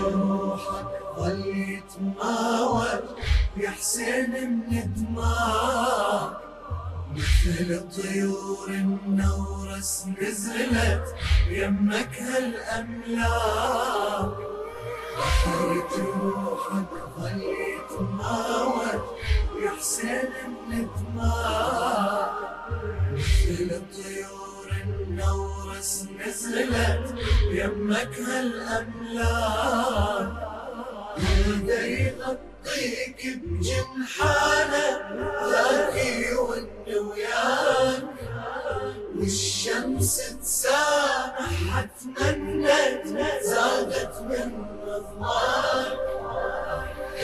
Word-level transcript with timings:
جروحك 0.00 0.86
ظل 1.18 1.44
يا 3.56 3.70
حسين 3.70 4.30
من 4.70 4.92
دماك 4.94 6.32
مثل 7.16 7.68
طيور 8.02 8.68
النورس 8.68 10.06
نزلت 10.22 11.04
يمك 11.48 12.14
هالأملاك 12.22 13.50
بحر 15.18 15.82
جروحك 15.96 16.90
ظل 17.18 17.40
يا 19.64 19.70
حسين 19.78 20.30
من 20.68 20.86
دماك 20.96 22.30
مثل 23.12 23.68
طيور 23.96 24.49
النورس 24.84 26.04
نزلت 26.26 27.14
يمك 27.50 28.18
هالأملاك 28.20 29.70
هذا 31.18 31.86
يغطيك 31.86 33.20
بجنحانه 33.36 34.86
ذاك 35.50 35.96
يون 36.04 36.68
وياك 36.86 38.04
والشمس 39.16 40.16
تسامح 40.42 41.84
تمنت 42.00 43.06
زادت 43.42 44.14
من 44.20 44.50
رضاك 44.86 45.98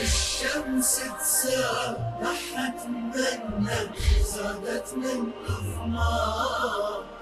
الشمس 0.01 1.01
تسامح 1.19 2.41
تمنت 2.83 3.95
زادت 4.33 4.93
من 4.93 5.31
رضاك 5.47 7.16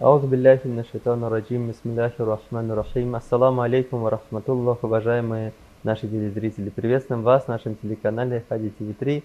Ауду 0.00 0.26
билляхи 0.26 0.66
минашайтана 0.66 1.30
раджим, 1.30 1.68
бисмилляхи 1.68 2.20
рахману 2.20 2.74
рахим. 2.74 3.14
Ассаламу 3.14 3.62
алейкум 3.62 4.02
ва 4.02 4.10
рахматуллах, 4.10 4.84
уважаемые 4.84 5.54
наши 5.82 6.06
телезрители. 6.06 6.68
Приветствуем 6.68 7.22
вас 7.22 7.46
на 7.46 7.54
нашем 7.54 7.74
телеканале 7.76 8.44
Хади 8.48 8.70
ТВ3 8.78 9.22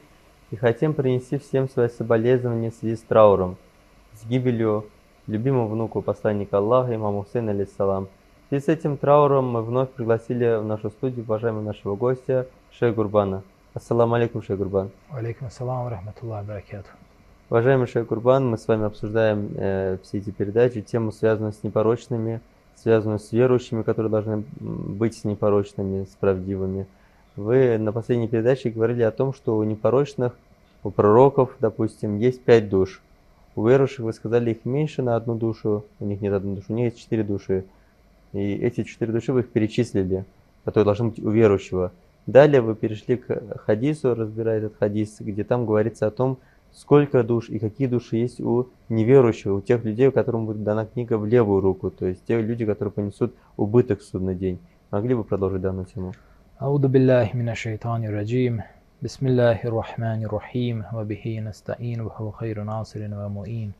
и 0.51 0.55
хотим 0.55 0.93
принести 0.93 1.37
всем 1.37 1.67
свои 1.67 1.89
соболезнования 1.89 2.71
в 2.71 2.75
связи 2.75 2.95
с 2.95 3.01
трауром, 3.01 3.57
с 4.13 4.25
гибелью 4.25 4.85
любимого 5.29 5.67
внука 5.67 6.01
посланника 6.01 6.57
Аллаха, 6.57 6.95
имама 6.95 7.23
Хусейна, 7.23 7.51
алейсалам. 7.51 8.07
В 8.45 8.49
связи 8.49 8.65
с 8.65 8.67
этим 8.67 8.97
трауром 8.97 9.47
мы 9.47 9.61
вновь 9.61 9.91
пригласили 9.91 10.59
в 10.59 10.65
нашу 10.65 10.89
студию 10.89 11.23
уважаемого 11.23 11.61
нашего 11.61 11.95
гостя 11.95 12.47
Шей 12.71 12.91
Гурбана. 12.91 13.43
Ассаламу 13.75 14.15
алейкум, 14.15 14.41
Шей 14.41 14.57
Гурбан. 14.57 14.89
Алейкум 15.11 15.47
ассалам 15.47 15.83
ва 15.83 15.91
рахматуллахи 15.91 16.47
баракату. 16.47 16.89
Уважаемый 17.51 17.87
Шейх 17.87 18.07
Курбан, 18.07 18.47
мы 18.47 18.57
с 18.59 18.67
вами 18.67 18.85
обсуждаем 18.85 19.51
э, 19.55 19.97
все 20.03 20.19
эти 20.19 20.29
передачи, 20.29 20.81
тему, 20.81 21.11
связанную 21.11 21.51
с 21.51 21.63
непорочными, 21.63 22.41
связанную 22.75 23.17
с 23.17 23.31
верующими, 23.31 23.81
которые 23.81 24.11
должны 24.11 24.43
быть 24.59 25.23
непорочными, 25.23 26.05
с 26.05 26.15
правдивыми. 26.19 26.85
Вы 27.35 27.79
на 27.79 27.91
последней 27.91 28.27
передаче 28.27 28.69
говорили 28.69 29.01
о 29.01 29.09
том, 29.09 29.33
что 29.33 29.57
у 29.57 29.63
непорочных, 29.63 30.33
у 30.83 30.91
пророков, 30.91 31.55
допустим, 31.59 32.17
есть 32.17 32.43
пять 32.43 32.69
душ. 32.69 33.01
У 33.55 33.67
верующих 33.67 33.99
вы 33.99 34.13
сказали 34.13 34.51
их 34.51 34.65
меньше 34.65 35.01
на 35.01 35.15
одну 35.15 35.35
душу, 35.35 35.85
у 35.99 36.05
них 36.05 36.21
нет 36.21 36.33
одной 36.33 36.55
души, 36.55 36.67
у 36.69 36.75
них 36.75 36.85
есть 36.85 36.99
четыре 36.99 37.23
души. 37.23 37.65
И 38.33 38.53
эти 38.53 38.83
четыре 38.83 39.11
души 39.11 39.33
вы 39.33 39.41
их 39.41 39.49
перечислили, 39.49 40.25
а 40.63 40.65
которые 40.65 40.85
должны 40.85 41.09
быть 41.09 41.19
у 41.19 41.29
верующего. 41.29 41.91
Далее 42.27 42.61
вы 42.61 42.75
перешли 42.75 43.17
к 43.17 43.57
хадису, 43.65 44.13
разбирая 44.13 44.59
этот 44.59 44.77
хадис, 44.77 45.17
где 45.19 45.43
там 45.43 45.65
говорится 45.65 46.05
о 46.05 46.11
том, 46.11 46.37
сколько 46.71 47.23
душ 47.23 47.49
и 47.49 47.59
какие 47.59 47.87
души 47.87 48.17
есть 48.17 48.39
у 48.39 48.69
неверующего, 48.87 49.55
у 49.55 49.61
тех 49.61 49.83
людей, 49.83 50.11
которым 50.11 50.45
будет 50.45 50.63
дана 50.63 50.85
книга 50.85 51.17
в 51.17 51.25
левую 51.25 51.61
руку, 51.61 51.89
то 51.89 52.05
есть 52.05 52.23
те 52.25 52.39
люди, 52.41 52.65
которые 52.65 52.91
понесут 52.91 53.33
убыток 53.57 54.01
в 54.01 54.03
судный 54.03 54.35
день. 54.35 54.59
Могли 54.91 55.15
бы 55.15 55.23
продолжить 55.23 55.61
данную 55.61 55.85
тему? 55.85 56.13
Ауду 56.57 56.87
билляхи 56.87 57.35
минашайтани 57.35 58.07
раджим. 58.07 58.61
بسم 59.02 59.26
الله 59.26 59.64
الرحمن 59.64 60.24
الرحيم 60.24 60.84
وبه 60.94 61.24
نستعين 61.48 62.00
وهو 62.00 62.30
خير 62.30 62.62
ناصر 62.62 63.00
ومؤين 63.04 63.72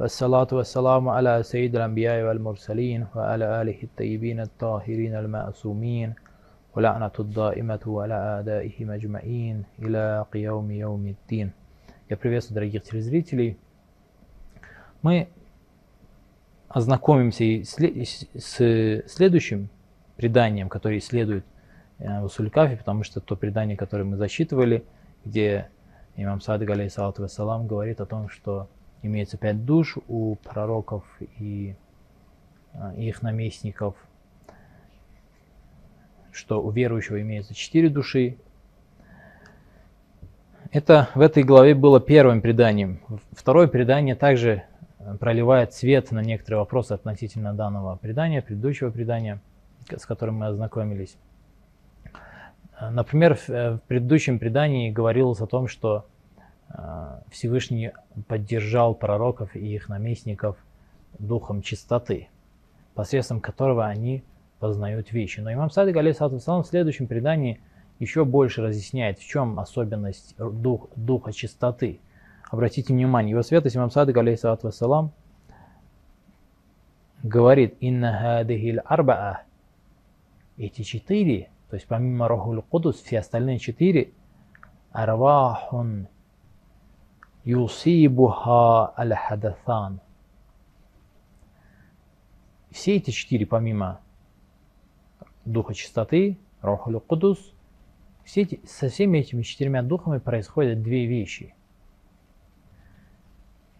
والصلاة 0.00 0.48
والسلام 0.52 1.08
على 1.08 1.42
سيد 1.42 1.76
الأنبياء 1.76 2.22
والمرسلين 2.28 3.06
وعلى 3.14 3.62
آله 3.62 3.78
الطيبين 3.82 4.40
الطاهرين 4.40 5.14
المعصومين 5.14 6.14
ولعنة 6.76 7.10
الدائمة 7.20 7.84
على 7.86 8.14
أعدائهم 8.14 8.90
أجمعين 8.90 9.64
إلى 9.82 10.24
قيوم 10.32 10.70
يوم 10.70 11.06
الدين 11.06 11.50
Я 12.08 12.16
приветствую 12.16 12.54
дорогих 12.54 12.84
телезрителей. 12.84 13.56
Мы 15.02 15.26
ознакомимся 16.68 17.42
и 17.42 17.62
сле- 17.62 17.88
и 17.88 18.04
с 18.04 18.26
с 18.38 19.02
следующим 19.08 19.68
преданием, 20.16 20.68
которое 20.68 20.98
исследует 20.98 21.44
э, 22.01 22.21
Усуль 22.21 22.49
Кафи, 22.49 22.75
потому 22.75 23.03
что 23.03 23.21
то 23.21 23.35
предание, 23.35 23.77
которое 23.77 24.03
мы 24.03 24.17
зачитывали, 24.17 24.83
где 25.23 25.69
имам 26.15 26.41
Садык, 26.41 26.69
алейхиссалату 26.69 27.21
вассалам, 27.21 27.67
говорит 27.67 28.01
о 28.01 28.05
том, 28.05 28.29
что 28.29 28.67
имеется 29.01 29.37
пять 29.37 29.65
душ 29.65 29.97
у 30.07 30.35
пророков 30.35 31.03
и 31.39 31.75
э, 32.73 32.95
их 32.97 33.21
наместников, 33.21 33.95
что 36.31 36.61
у 36.61 36.71
верующего 36.71 37.21
имеется 37.21 37.53
четыре 37.53 37.89
души, 37.89 38.37
это 40.71 41.09
в 41.15 41.21
этой 41.21 41.43
главе 41.43 41.75
было 41.75 41.99
первым 41.99 42.41
преданием. 42.41 43.01
Второе 43.33 43.67
предание 43.67 44.15
также 44.15 44.63
э, 44.99 45.15
проливает 45.19 45.73
свет 45.73 46.11
на 46.11 46.21
некоторые 46.21 46.59
вопросы 46.59 46.93
относительно 46.93 47.53
данного 47.53 47.97
предания, 47.97 48.41
предыдущего 48.41 48.89
предания, 48.89 49.41
с 49.89 50.05
которым 50.05 50.35
мы 50.35 50.47
ознакомились. 50.47 51.17
Например, 52.89 53.35
в 53.35 53.49
э, 53.49 53.73
в 53.75 53.81
предыдущем 53.81 54.39
предании 54.39 54.89
говорилось 54.89 55.39
о 55.39 55.45
том, 55.45 55.67
что 55.67 56.05
э, 56.69 56.73
Всевышний 57.29 57.91
поддержал 58.27 58.95
пророков 58.95 59.55
и 59.55 59.59
их 59.59 59.87
наместников 59.87 60.57
духом 61.19 61.61
чистоты, 61.61 62.29
посредством 62.95 63.39
которого 63.39 63.85
они 63.85 64.23
познают 64.59 65.11
вещи. 65.11 65.41
Но 65.41 65.53
имам 65.53 65.69
Садик, 65.69 65.95
вассалам, 65.95 66.63
в 66.63 66.67
следующем 66.67 67.05
предании 67.05 67.61
еще 67.99 68.25
больше 68.25 68.63
разъясняет, 68.63 69.19
в 69.19 69.27
чем 69.27 69.59
особенность 69.59 70.35
дух, 70.37 70.89
духа 70.95 71.31
чистоты. 71.31 71.99
Обратите 72.49 72.93
внимание, 72.93 73.31
его 73.31 73.43
святость 73.43 73.75
имам 73.77 73.91
Садик, 73.91 74.15
вассалам, 74.15 75.11
говорит, 77.21 77.75
«Инна 77.79 78.17
хадихил 78.17 78.79
арбаа» 78.85 79.43
эти 80.57 80.81
четыре, 80.81 81.49
то 81.71 81.75
есть 81.75 81.87
помимо 81.87 82.27
Рухул 82.27 82.61
Кудус, 82.63 82.97
все 83.01 83.19
остальные 83.19 83.57
четыре, 83.57 84.11
арвахун 84.91 86.09
юсибуха 87.45 88.93
аль-хадатхан. 88.99 90.01
Все 92.71 92.97
эти 92.97 93.11
четыре, 93.11 93.45
помимо 93.45 94.01
духа 95.45 95.73
чистоты, 95.73 96.37
Рухул 96.61 96.99
Кудус, 96.99 97.53
все 98.25 98.41
эти, 98.41 98.59
со 98.65 98.89
всеми 98.89 99.19
этими 99.19 99.41
четырьмя 99.41 99.81
духами 99.81 100.17
происходят 100.17 100.83
две 100.83 101.05
вещи. 101.05 101.55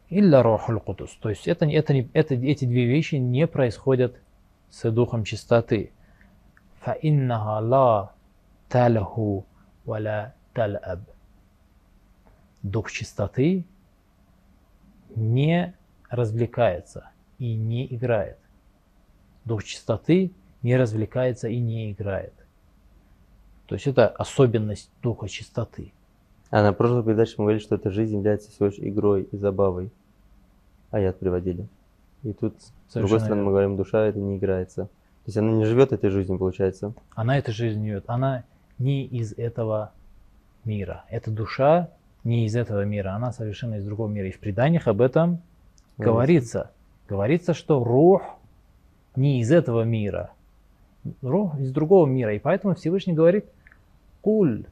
Илля 0.10 0.42
Рухул 0.42 0.80
Кудус. 0.80 1.12
То 1.20 1.28
есть 1.28 1.46
это, 1.46 1.66
это, 1.66 1.94
это, 2.14 2.36
эти 2.36 2.64
две 2.64 2.86
вещи 2.86 3.16
не 3.16 3.48
происходят 3.48 4.16
с 4.70 4.90
духом 4.90 5.26
чистоты. 5.26 5.92
فإنها 6.81 7.61
لا 7.61 8.11
تلهو 8.71 9.43
ولا 9.87 10.33
تلأب. 10.55 11.03
Дух 12.63 12.91
чистоты 12.91 13.65
не 15.15 15.75
развлекается 16.11 17.11
и 17.39 17.55
не 17.55 17.87
играет. 17.95 18.39
Дух 19.45 19.63
чистоты 19.65 20.33
не 20.63 20.77
развлекается 20.77 21.49
и 21.49 21.61
не 21.61 21.93
играет. 21.93 22.35
То 23.67 23.75
есть 23.75 23.87
это 23.87 24.09
особенность 24.09 24.91
духа 25.03 25.29
чистоты. 25.29 25.93
А 26.51 26.63
на 26.63 26.73
прошлой 26.73 27.03
передаче 27.03 27.35
мы 27.39 27.45
говорили, 27.45 27.63
что 27.63 27.75
эта 27.75 27.91
жизнь 27.91 28.17
является 28.17 28.51
всего 28.51 28.67
лишь 28.67 28.79
игрой 28.79 29.25
и 29.25 29.37
забавой. 29.37 29.91
Аят 30.91 31.19
приводили. 31.19 31.67
И 32.23 32.33
тут, 32.33 32.61
с 32.61 32.93
другой 32.95 33.09
Совершенно 33.09 33.21
стороны, 33.21 33.43
мы 33.43 33.51
верно. 33.51 33.51
говорим, 33.51 33.77
душа 33.77 34.07
это 34.07 34.19
не 34.19 34.37
играется. 34.37 34.89
То 35.24 35.28
есть 35.28 35.38
она 35.38 35.52
не 35.52 35.66
живет 35.66 35.92
этой 35.92 36.10
жизнью, 36.10 36.40
получается. 36.40 36.94
Она 37.14 37.38
этой 37.38 37.54
жизнью 37.54 37.88
живет. 37.88 38.06
Она 38.08 38.44
не 38.80 39.06
из 39.06 39.34
этого 39.34 39.92
мира. 40.64 41.06
Эта 41.10 41.30
душа 41.30 41.90
не 42.24 42.46
из 42.46 42.56
этого 42.56 42.84
мира. 42.86 43.12
Она 43.12 43.32
совершенно 43.32 43.76
из 43.76 43.86
другого 43.86 44.10
мира. 44.10 44.28
И 44.28 44.32
в 44.32 44.40
преданиях 44.40 44.88
об 44.88 45.02
этом 45.02 45.42
говорится. 45.98 46.72
Говорится, 47.08 47.54
что 47.54 47.84
рух 47.84 48.24
не 49.16 49.42
из 49.42 49.52
этого 49.52 49.84
мира. 49.84 50.32
Рух 51.22 51.60
из 51.60 51.72
другого 51.72 52.08
мира. 52.08 52.34
И 52.34 52.40
поэтому 52.40 52.74
Всевышний 52.76 53.14
говорит, 53.14 53.46
Куль 54.22 54.66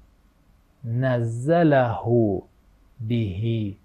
назалаху 0.83 2.47
бихи 2.99 3.79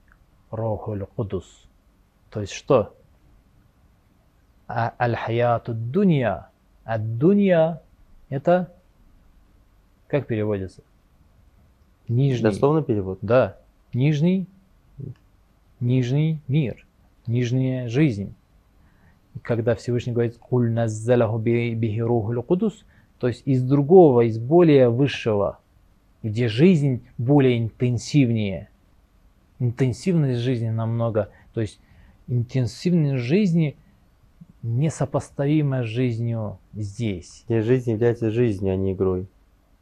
рохуль 0.50 1.06
кудус. 1.16 1.66
То 2.30 2.40
есть 2.40 2.52
что? 2.52 2.94
А 4.68 4.94
аль-хаяту 4.98 5.74
дунья. 5.74 6.48
А 6.84 6.98
дунья 6.98 7.82
это 8.28 8.72
как 10.06 10.26
переводится? 10.26 10.82
Нижний. 12.08 12.42
Дословно 12.42 12.82
перевод. 12.82 13.18
Да, 13.22 13.58
нижний, 13.92 14.46
нижний 15.80 16.40
мир, 16.46 16.86
нижняя 17.26 17.88
жизнь. 17.88 18.34
И 19.34 19.38
когда 19.38 19.74
Всевышний 19.74 20.12
говорит 20.12 20.36
«Куль 20.38 20.70
наззалаху 20.70 21.38
бихи 21.38 22.00
рухуль 22.00 22.42
кудус», 22.42 22.84
то 23.18 23.28
есть 23.28 23.42
из 23.46 23.62
другого, 23.62 24.20
из 24.22 24.38
более 24.38 24.90
высшего, 24.90 25.58
где 26.22 26.48
жизнь 26.48 27.02
более 27.16 27.58
интенсивнее, 27.58 28.68
интенсивность 29.58 30.40
жизни 30.40 30.68
намного, 30.68 31.30
то 31.54 31.60
есть 31.60 31.80
интенсивность 32.28 33.22
жизни 33.22 33.76
несопоставима 34.64 35.82
с 35.82 35.86
жизнью 35.86 36.58
здесь. 36.72 37.44
Где 37.46 37.60
жизнь 37.60 37.92
является 37.92 38.30
жизнью, 38.30 38.72
а 38.72 38.76
не 38.76 38.94
игрой. 38.94 39.28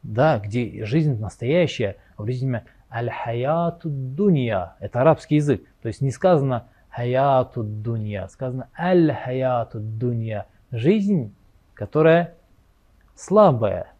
Да, 0.03 0.39
где 0.39 0.83
жизнь 0.85 1.17
настоящая, 1.19 1.95
в 2.17 2.27
имя 2.27 2.65
аль-хаяту 2.91 3.89
дунья, 3.89 4.75
это 4.81 5.01
арабский 5.01 5.35
язык, 5.35 5.63
то 5.81 5.87
есть 5.87 6.01
не 6.01 6.11
сказано 6.11 6.67
хаяту 6.89 7.63
дунья, 7.63 8.27
сказано 8.27 8.67
аль-хаяту 8.77 9.79
дунья, 9.79 10.47
жизнь, 10.69 11.33
которая 11.73 12.35
слабая, 13.15 13.93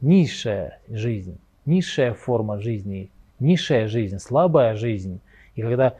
низшая 0.00 0.80
жизнь, 0.88 1.38
низшая 1.64 2.12
форма 2.12 2.60
жизни, 2.60 3.10
низшая 3.38 3.86
жизнь, 3.86 4.18
слабая 4.18 4.74
жизнь. 4.74 5.20
И 5.54 5.62
когда 5.62 5.94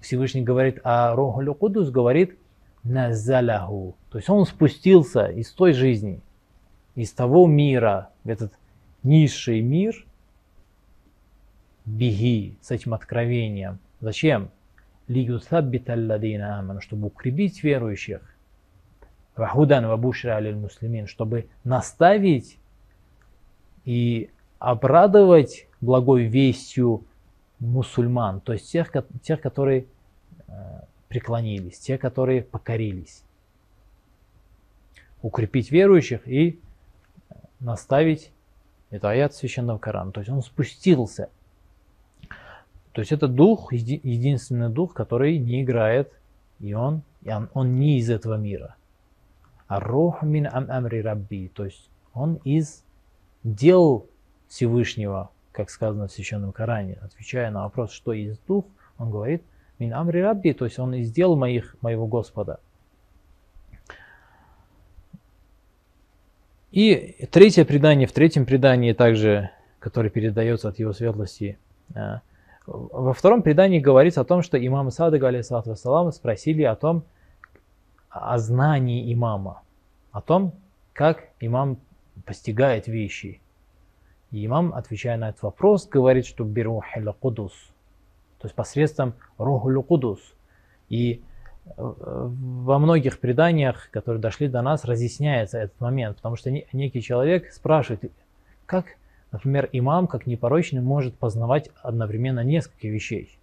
Всевышний 0.00 0.42
говорит 0.42 0.78
о 0.84 1.16
Рохулю 1.16 1.54
Кудус, 1.54 1.90
говорит 1.90 2.38
назаляху, 2.84 3.96
то 4.10 4.18
есть 4.18 4.28
он 4.30 4.46
спустился 4.46 5.26
из 5.26 5.50
той 5.52 5.72
жизни, 5.72 6.20
из 6.94 7.12
того 7.12 7.46
мира, 7.46 8.10
в 8.24 8.28
этот 8.28 8.52
низший 9.02 9.60
мир, 9.60 10.06
беги 11.84 12.56
с 12.60 12.70
этим 12.70 12.94
откровением. 12.94 13.78
Зачем? 14.00 14.50
чтобы 16.80 17.08
укрепить 17.08 17.62
верующих, 17.62 18.20
вахудан 19.36 19.86
вабушра 19.86 20.36
алиль 20.36 20.56
муслимин, 20.56 21.06
чтобы 21.06 21.48
наставить 21.64 22.58
и 23.84 24.30
обрадовать 24.58 25.66
благой 25.80 26.24
вестью 26.24 27.04
мусульман, 27.58 28.40
то 28.40 28.52
есть 28.52 28.70
тех, 28.70 28.92
тех 29.22 29.40
которые 29.40 29.86
э, 30.46 30.80
преклонились, 31.10 31.78
те, 31.80 31.98
которые 31.98 32.42
покорились. 32.42 33.24
Укрепить 35.22 35.70
верующих 35.72 36.26
и 36.26 36.60
наставить, 37.58 38.32
это 38.90 39.10
аят 39.10 39.34
священного 39.34 39.78
Корана, 39.78 40.12
то 40.12 40.20
есть 40.20 40.30
он 40.30 40.40
спустился. 40.40 41.28
То 42.92 43.00
есть 43.00 43.10
это 43.10 43.26
дух, 43.26 43.72
единственный 43.72 44.70
дух, 44.70 44.94
который 44.94 45.38
не 45.38 45.62
играет, 45.62 46.12
и 46.60 46.74
он, 46.74 47.02
и 47.22 47.30
он, 47.30 47.50
он 47.54 47.78
не 47.80 47.98
из 47.98 48.08
этого 48.08 48.36
мира. 48.36 48.76
Аррух 49.66 50.22
мин 50.22 50.48
ам 50.50 50.70
амри 50.70 51.02
рабби, 51.02 51.50
то 51.52 51.64
есть 51.64 51.90
он 52.14 52.36
из 52.44 52.84
дел 53.42 54.06
Всевышнего, 54.48 55.30
как 55.50 55.70
сказано 55.70 56.06
в 56.06 56.12
Священном 56.12 56.52
Коране, 56.52 56.98
отвечая 57.02 57.50
на 57.50 57.64
вопрос, 57.64 57.90
что 57.90 58.12
есть 58.12 58.40
дух, 58.46 58.64
он 58.96 59.10
говорит, 59.10 59.42
мин 59.80 59.94
амри 59.94 60.20
рабби, 60.20 60.52
то 60.52 60.66
есть 60.66 60.78
он 60.78 60.94
из 60.94 61.10
дел 61.10 61.34
моих, 61.36 61.74
моего 61.80 62.06
Господа. 62.06 62.60
И 66.70 67.26
третье 67.32 67.64
предание, 67.64 68.06
в 68.06 68.12
третьем 68.12 68.46
предании 68.46 68.92
также, 68.92 69.50
которое 69.80 70.10
передается 70.10 70.68
от 70.68 70.78
его 70.78 70.92
светлости, 70.92 71.58
э, 71.94 72.18
во 72.66 73.12
втором 73.12 73.42
предании 73.42 73.80
говорится 73.80 74.20
о 74.20 74.24
том, 74.24 74.42
что 74.42 74.64
имам 74.64 74.92
Садыг, 74.92 75.24
алейсалату 75.24 75.70
вассалам, 75.70 76.12
спросили 76.12 76.62
о 76.62 76.76
том, 76.76 77.02
о 78.08 78.38
знании 78.38 79.12
имама, 79.12 79.62
о 80.12 80.20
том, 80.20 80.52
как 80.92 81.28
имам 81.40 81.78
постигает 82.24 82.86
вещи. 82.86 83.40
И 84.30 84.46
имам, 84.46 84.72
отвечая 84.74 85.16
на 85.16 85.30
этот 85.30 85.42
вопрос, 85.42 85.88
говорит, 85.88 86.26
что 86.26 86.44
беру 86.44 86.84
кудус, 87.18 87.69
то 88.40 88.46
есть 88.46 88.54
посредством 88.54 89.14
рухулю 89.38 89.82
кудус. 89.82 90.20
И 90.88 91.22
э, 91.66 91.72
во 91.76 92.78
многих 92.78 93.18
преданиях, 93.18 93.90
которые 93.90 94.20
дошли 94.20 94.48
до 94.48 94.62
нас, 94.62 94.84
разъясняется 94.84 95.58
этот 95.58 95.80
момент, 95.80 96.16
потому 96.16 96.36
что 96.36 96.50
некий 96.50 97.02
человек 97.02 97.52
спрашивает, 97.52 98.10
как, 98.66 98.86
например, 99.30 99.68
имам, 99.72 100.06
как 100.06 100.26
непорочный, 100.26 100.80
может 100.80 101.14
познавать 101.16 101.70
одновременно 101.82 102.42
несколько 102.42 102.88
вещей. 102.88 103.38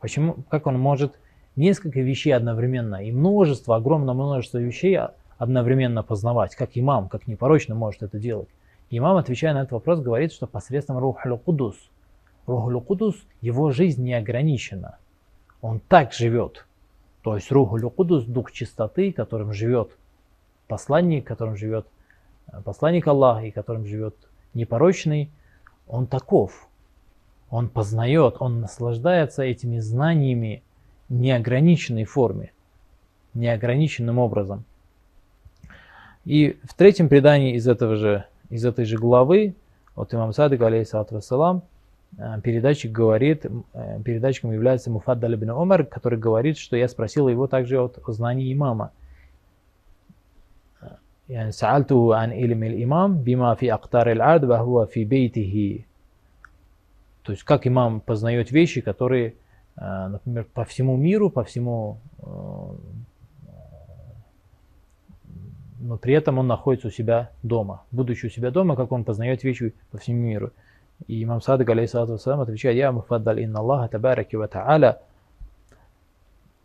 Почему, 0.00 0.36
как 0.48 0.66
он 0.66 0.78
может 0.78 1.18
несколько 1.56 2.00
вещей 2.00 2.32
одновременно 2.32 3.04
и 3.04 3.12
множество, 3.12 3.76
огромное 3.76 4.14
множество 4.14 4.58
вещей 4.58 4.98
одновременно 5.38 6.02
познавать, 6.02 6.56
как 6.56 6.70
имам, 6.74 7.08
как 7.08 7.26
непорочно 7.26 7.74
может 7.74 8.02
это 8.02 8.18
делать. 8.18 8.48
Имам, 8.90 9.16
отвечая 9.16 9.54
на 9.54 9.58
этот 9.58 9.72
вопрос, 9.72 10.00
говорит, 10.00 10.32
что 10.32 10.46
посредством 10.46 10.98
Рухлю 10.98 11.36
Кудус. 11.36 11.76
Рухлю 12.48 12.80
Кудус, 12.80 13.16
его 13.42 13.70
жизнь 13.70 14.02
не 14.02 14.14
ограничена. 14.14 14.96
Он 15.60 15.80
так 15.80 16.14
живет. 16.14 16.66
То 17.22 17.36
есть 17.36 17.52
Рухлю 17.52 17.90
Кудус, 17.90 18.24
дух 18.24 18.52
чистоты, 18.52 19.12
которым 19.12 19.52
живет 19.52 19.90
посланник, 20.66 21.26
которым 21.26 21.56
живет 21.56 21.86
э, 22.50 22.60
посланник 22.62 23.06
Аллаха 23.06 23.44
и 23.44 23.50
которым 23.50 23.84
живет 23.84 24.16
непорочный, 24.54 25.30
он 25.86 26.06
таков. 26.06 26.68
Он 27.50 27.68
познает, 27.68 28.36
он 28.40 28.60
наслаждается 28.60 29.42
этими 29.42 29.78
знаниями 29.78 30.62
неограниченной 31.10 32.04
форме, 32.04 32.52
неограниченным 33.34 34.18
образом. 34.18 34.64
И 36.24 36.58
в 36.62 36.74
третьем 36.74 37.08
предании 37.10 37.54
из, 37.54 37.68
этого 37.68 37.96
же, 37.96 38.24
из 38.48 38.64
этой 38.64 38.86
же 38.86 38.96
главы, 38.96 39.54
от 39.94 40.14
имам 40.14 40.32
Садык, 40.32 40.60
алейхиссалату 40.60 41.16
вассалам, 41.16 41.62
передатчик 42.43 42.91
говорит, 42.91 43.45
э, 43.45 44.01
передатчиком 44.03 44.51
является 44.51 44.91
Муфаддаль 44.91 45.35
ибн 45.35 45.51
Умар, 45.51 45.85
который 45.85 46.19
говорит, 46.19 46.57
что 46.57 46.75
я 46.77 46.87
спросил 46.87 47.27
его 47.27 47.47
также 47.47 47.79
от 47.79 47.99
знаний 48.07 48.51
имама. 48.53 48.91
يعني 51.29 51.51
سألته 51.51 52.15
عن 52.15 52.31
علم 52.31 52.63
الإمام 52.63 53.23
بما 53.23 53.55
في 53.55 53.73
أقطار 53.73 54.11
الأرض 54.11 54.43
وهو 54.43 54.85
في 54.85 55.05
بيته. 55.05 55.85
То 57.23 57.31
есть 57.31 57.43
как 57.43 57.65
имам 57.65 58.01
познает 58.01 58.51
вещи, 58.51 58.81
которые 58.81 59.35
Э, 59.75 60.07
например, 60.07 60.45
по 60.53 60.65
всему 60.65 60.97
миру, 60.97 61.29
по 61.29 61.43
всему, 61.43 61.99
э, 62.19 62.25
но 65.79 65.97
при 65.97 66.13
этом 66.13 66.37
он 66.37 66.47
находится 66.47 66.87
у 66.87 66.91
себя 66.91 67.31
дома. 67.41 67.83
Будучи 67.91 68.27
у 68.27 68.29
себя 68.29 68.51
дома, 68.51 68.75
как 68.75 68.91
он 68.91 69.03
познает 69.03 69.43
вещи 69.43 69.73
по 69.91 69.97
всему 69.97 70.19
миру. 70.19 70.51
И 71.06 71.22
имам 71.22 71.40
Садык, 71.40 71.68
алейхиссалату 71.68 72.12
вассалам, 72.12 72.40
отвечает, 72.40 72.76
«Я 72.76 72.92
муфаддаль 72.92 73.40
инна 73.40 73.60
Аллаха 73.60 73.88
табараки 73.88 74.36
ва 74.36 74.48
та'аля 74.48 75.00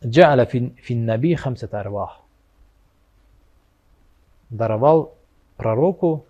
джа'аля 0.04 0.46
фин 0.46 1.06
наби 1.06 1.36
хамсат 1.36 1.74
арвах». 1.74 2.20
Даровал 4.50 5.16
пророку 5.56 6.26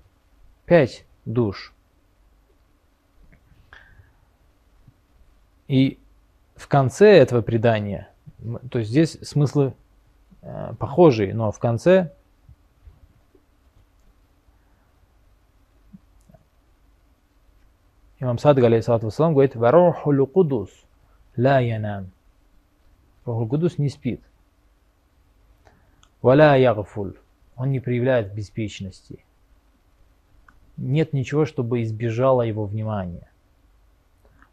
пять 0.65 1.05
душ. 1.25 1.73
И 5.67 5.97
в 6.55 6.67
конце 6.67 7.17
этого 7.17 7.41
предания, 7.41 8.09
то 8.69 8.79
есть 8.79 8.91
здесь 8.91 9.17
смыслы 9.21 9.73
э, 10.41 10.73
похожие, 10.77 11.33
но 11.33 11.51
в 11.51 11.59
конце 11.59 12.11
имам 18.23 18.37
Садг, 18.37 18.63
алейхиссалату 18.63 19.07
вассалам, 19.07 19.33
говорит, 19.33 19.55
«Варухулю 19.55 20.25
кудус 20.25 20.69
ла 21.35 21.59
янам». 21.59 22.11
Рухуль 23.25 23.47
Кудус 23.47 23.77
не 23.77 23.89
спит. 23.89 24.21
Валя 26.21 26.55
ягфуль. 26.55 27.15
Он 27.55 27.71
не 27.71 27.79
проявляет 27.79 28.33
беспечности. 28.33 29.23
Нет 30.75 31.13
ничего, 31.13 31.45
чтобы 31.45 31.83
избежало 31.83 32.41
его 32.41 32.65
внимания. 32.65 33.29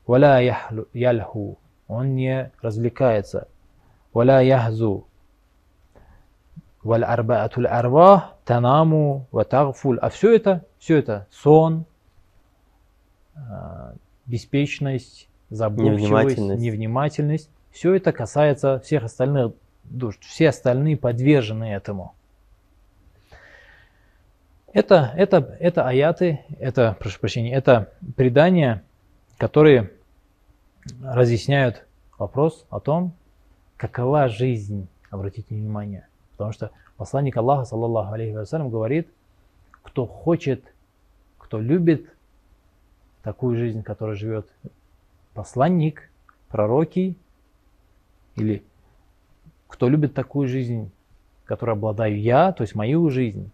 Валя 0.07 0.41
ялху 0.93 1.59
он 1.89 2.15
не 2.15 2.53
развлекается. 2.61 3.49
Валя 4.13 4.41
яхзу. 4.41 5.07
Валь 6.83 7.05
арбаатуль 7.05 7.67
арвах 7.67 8.37
танаму 8.45 9.27
ва 9.33 9.45
тагфуль. 9.45 9.99
А 9.99 10.09
все 10.11 10.35
это, 10.35 10.65
все 10.79 10.99
это 10.99 11.27
сон, 11.31 11.85
беспечность, 14.27 15.29
забывчивость, 15.51 16.03
Невнимательность. 16.03 16.63
невнимательность. 16.63 17.51
Все 17.71 17.95
это 17.95 18.13
касается 18.13 18.81
всех 18.81 19.05
остальных 19.05 19.53
душ. 19.85 20.19
Все 20.21 20.49
остальные 20.49 20.97
подвержены 20.97 21.65
этому. 21.65 22.15
Это, 24.73 25.13
это, 25.17 25.57
это 25.59 25.87
аяты, 25.89 26.41
это, 26.61 26.97
прошу 26.99 27.19
прощения, 27.19 27.53
это 27.53 27.93
предания, 28.17 28.85
которые 29.37 29.91
разъясняют 31.03 31.85
вопрос 32.19 32.67
о 32.71 32.79
том, 32.79 33.13
какова 33.77 34.29
жизнь, 34.29 34.87
обратите 35.11 35.55
внимание. 35.57 36.07
Потому 36.33 36.53
что 36.53 36.71
посланник 36.97 37.37
Аллаха, 37.37 37.65
саллаллаху 37.65 38.13
алейхи 38.13 38.37
вассалям, 38.37 38.71
говорит, 38.71 39.09
кто 39.83 40.07
хочет, 40.07 40.63
кто 41.39 41.59
любит 41.59 42.09
такую 43.23 43.57
жизнь, 43.57 43.83
которой 43.83 44.17
живет 44.17 44.49
посланник, 45.35 46.11
пророки, 46.49 47.17
или 48.37 48.63
кто 49.69 49.89
любит 49.89 50.15
такую 50.15 50.49
жизнь, 50.49 50.91
которой 51.45 51.73
обладаю 51.73 52.21
я, 52.21 52.53
то 52.53 52.63
есть 52.63 52.75
мою 52.75 53.09
жизнь, 53.11 53.51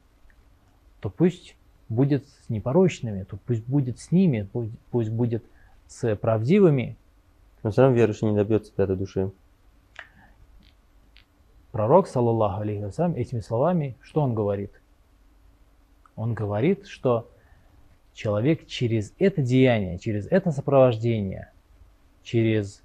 то 1.01 1.11
пусть 1.11 1.57
будет 1.89 2.27
с 2.27 2.49
непорочными, 2.49 3.25
то 3.25 3.39
пусть 3.47 3.67
будет 3.67 3.99
с 3.99 4.11
ними, 4.11 4.49
пусть, 4.53 4.73
пусть 4.91 5.11
будет 5.11 5.45
с 5.87 6.17
правдивыми. 6.17 6.97
Но 7.63 7.71
все 7.71 7.83
равно 7.83 7.97
верующий 7.97 8.29
не 8.29 8.37
добьется 8.37 8.73
пятой 8.73 8.97
души. 8.97 9.31
Пророк, 11.73 12.09
саллаллаху 12.09 12.63
алейхи 12.63 12.85
вассалям, 12.85 13.15
этими 13.15 13.41
словами, 13.41 13.97
что 14.01 14.23
он 14.23 14.35
говорит? 14.35 14.73
Он 16.17 16.33
говорит, 16.33 16.87
что 16.87 17.29
человек 18.17 18.67
через 18.67 19.13
это 19.19 19.43
деяние, 19.43 19.99
через 19.99 20.27
это 20.29 20.51
сопровождение, 20.51 21.53
через 22.23 22.83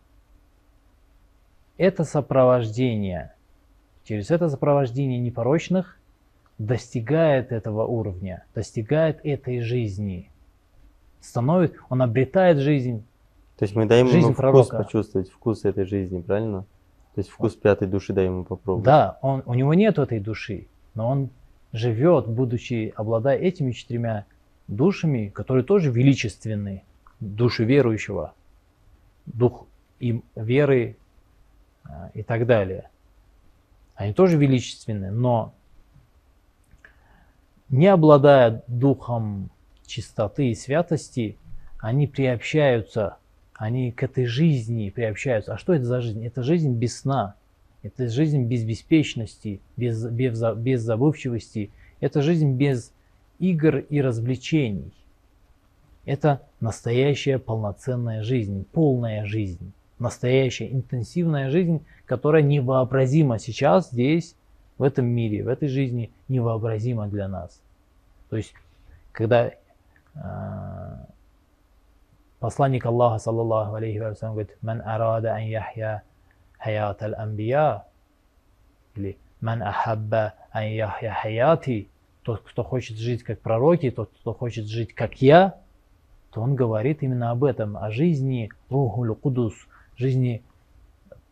это 1.77 2.03
сопровождение, 2.03 3.33
через 4.03 4.29
это 4.29 4.49
сопровождение 4.49 5.19
непорочных 5.19 5.97
достигает 6.57 7.53
этого 7.53 7.85
уровня, 7.85 8.43
достигает 8.53 9.21
этой 9.23 9.61
жизни, 9.61 10.29
становится, 11.21 11.77
он 11.89 12.01
обретает 12.01 12.57
жизнь. 12.57 13.05
То 13.57 13.63
есть 13.63 13.73
мы 13.73 13.85
даем 13.85 14.07
Жизнь 14.07 14.17
ему 14.17 14.33
вкус 14.33 14.37
пророка. 14.37 14.83
почувствовать, 14.83 15.29
вкус 15.31 15.63
этой 15.63 15.85
жизни, 15.85 16.19
правильно? 16.19 16.65
То 17.15 17.21
есть 17.21 17.29
вкус 17.29 17.55
пятой 17.55 17.87
души 17.87 18.11
даем 18.11 18.33
ему 18.33 18.43
попробовать. 18.43 18.85
Да, 18.85 19.17
он, 19.21 19.43
у 19.45 19.53
него 19.53 19.73
нет 19.73 19.97
этой 19.97 20.19
души, 20.19 20.67
но 20.93 21.07
он 21.07 21.29
живет, 21.71 22.27
будучи, 22.27 22.93
обладая 22.97 23.37
этими 23.37 23.71
четырьмя 23.71 24.25
душами, 24.67 25.29
которые 25.29 25.63
тоже 25.63 25.91
величественны, 25.91 26.83
души 27.19 27.63
верующего, 27.65 28.33
дух 29.25 29.67
и 29.99 30.21
веры 30.35 30.97
а, 31.83 32.11
и 32.13 32.23
так 32.23 32.45
далее. 32.45 32.89
Они 33.95 34.13
тоже 34.13 34.37
величественны, 34.37 35.11
но 35.11 35.53
не 37.69 37.87
обладая 37.87 38.63
духом 38.67 39.49
чистоты 39.85 40.49
и 40.49 40.55
святости, 40.55 41.37
они 41.79 42.07
приобщаются, 42.07 43.17
они 43.53 43.91
к 43.91 44.03
этой 44.03 44.25
жизни 44.25 44.89
приобщаются. 44.89 45.53
А 45.53 45.57
что 45.57 45.73
это 45.73 45.85
за 45.85 46.01
жизнь? 46.01 46.25
Это 46.25 46.43
жизнь 46.43 46.73
без 46.73 46.99
сна, 46.99 47.35
это 47.83 48.07
жизнь 48.07 48.43
без 48.45 48.63
беспечности, 48.63 49.61
без, 49.77 50.03
без, 50.05 50.41
без 50.55 50.81
забывчивости, 50.81 51.71
это 51.99 52.21
жизнь 52.21 52.53
без 52.53 52.93
игр 53.41 53.77
и 53.77 54.01
развлечений. 54.01 54.93
Это 56.05 56.41
настоящая 56.59 57.39
полноценная 57.39 58.23
жизнь, 58.23 58.65
полная 58.71 59.25
жизнь, 59.25 59.73
настоящая 59.99 60.71
интенсивная 60.71 61.49
жизнь, 61.49 61.85
которая 62.05 62.43
невообразима 62.43 63.39
сейчас 63.39 63.89
здесь, 63.89 64.35
в 64.77 64.83
этом 64.83 65.05
мире, 65.05 65.43
в 65.43 65.47
этой 65.47 65.67
жизни, 65.67 66.11
невообразима 66.27 67.07
для 67.07 67.27
нас. 67.27 67.61
То 68.29 68.37
есть, 68.37 68.53
когда 69.11 69.51
а, 70.15 71.05
посланник 72.39 72.85
Аллаха, 72.85 73.19
саллаллаху 73.19 73.75
алейхи 73.75 73.99
вассалям, 73.99 74.33
говорит, 74.33 74.57
«Ман 74.61 74.81
арада 74.81 75.33
ан 75.35 75.43
яхья 75.43 76.03
хаят 76.57 77.01
аль-анбия» 77.03 77.83
или 78.95 79.17
«Ман 79.39 79.61
ахабба 79.61 80.33
ан 80.51 80.65
яхья 80.65 81.13
хаяти» 81.21 81.89
тот, 82.23 82.41
кто 82.41 82.63
хочет 82.63 82.97
жить 82.97 83.23
как 83.23 83.39
пророки, 83.39 83.89
тот, 83.89 84.11
кто 84.19 84.33
хочет 84.33 84.67
жить 84.67 84.93
как 84.93 85.21
я, 85.21 85.59
то 86.31 86.41
он 86.41 86.55
говорит 86.55 87.03
именно 87.03 87.31
об 87.31 87.43
этом, 87.43 87.77
о 87.77 87.91
жизни 87.91 88.49
Рухуль 88.69 89.13
Кудус, 89.15 89.53
жизни 89.97 90.43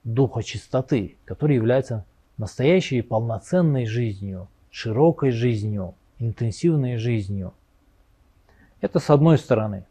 Духа 0.03 0.43
Чистоты, 0.43 1.17
который 1.25 1.55
является 1.55 2.05
настоящей 2.37 3.01
полноценной 3.01 3.85
жизнью, 3.85 4.47
широкой 4.71 5.31
жизнью, 5.31 5.95
интенсивной 6.19 6.97
жизнью. 6.97 7.53
Это 8.81 8.99
с 8.99 9.09
одной 9.09 9.37
стороны. 9.37 9.85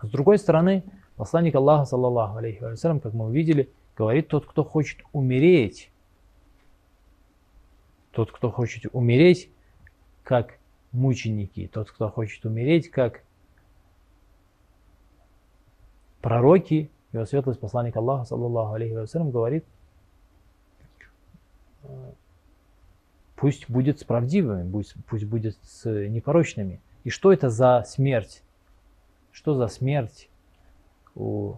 С 0.00 0.08
другой 0.08 0.38
стороны, 0.38 0.84
посланник 1.16 1.54
Аллаха, 1.54 1.86
саллаллаху 1.86 2.38
алейхи 2.38 2.62
вассалям, 2.62 3.00
как 3.00 3.14
мы 3.14 3.26
увидели, 3.26 3.70
говорит, 3.96 4.28
тот, 4.28 4.46
кто 4.46 4.64
хочет 4.64 5.00
умереть, 5.12 5.90
тот, 8.12 8.30
кто 8.30 8.50
хочет 8.50 8.86
умереть, 8.92 9.50
как 10.24 10.58
мученики, 10.90 11.68
тот, 11.72 11.90
кто 11.90 12.08
хочет 12.08 12.44
умереть, 12.44 12.90
как 12.90 13.22
пророки, 16.20 16.90
его 17.12 17.26
светлость 17.26 17.60
посланник 17.60 17.94
Аллаха, 17.96 18.24
саллаллаху 18.24 18.72
алейхи 18.74 18.94
вассалям, 18.94 19.30
говорит, 19.30 19.64
э, 21.82 22.12
пусть 23.36 23.68
будет 23.68 24.00
с 24.00 24.04
правдивыми, 24.04 24.68
пусть, 24.70 24.94
пусть 25.06 25.24
будет 25.26 25.56
с 25.62 25.84
непорочными. 26.08 26.80
И 27.04 27.10
что 27.10 27.32
это 27.32 27.50
за 27.50 27.84
смерть? 27.86 28.42
Что 29.30 29.54
за 29.54 29.68
смерть 29.68 30.30
у 31.14 31.56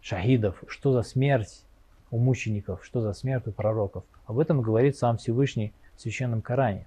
шахидов? 0.00 0.62
Что 0.68 0.92
за 0.92 1.02
смерть 1.02 1.64
у 2.12 2.18
мучеников? 2.18 2.84
Что 2.84 3.00
за 3.00 3.12
смерть 3.12 3.48
у 3.48 3.52
пророков? 3.52 4.04
Об 4.26 4.38
этом 4.38 4.62
говорит 4.62 4.96
сам 4.96 5.16
Всевышний 5.16 5.72
в 5.96 6.02
Священном 6.02 6.42
Коране. 6.42 6.86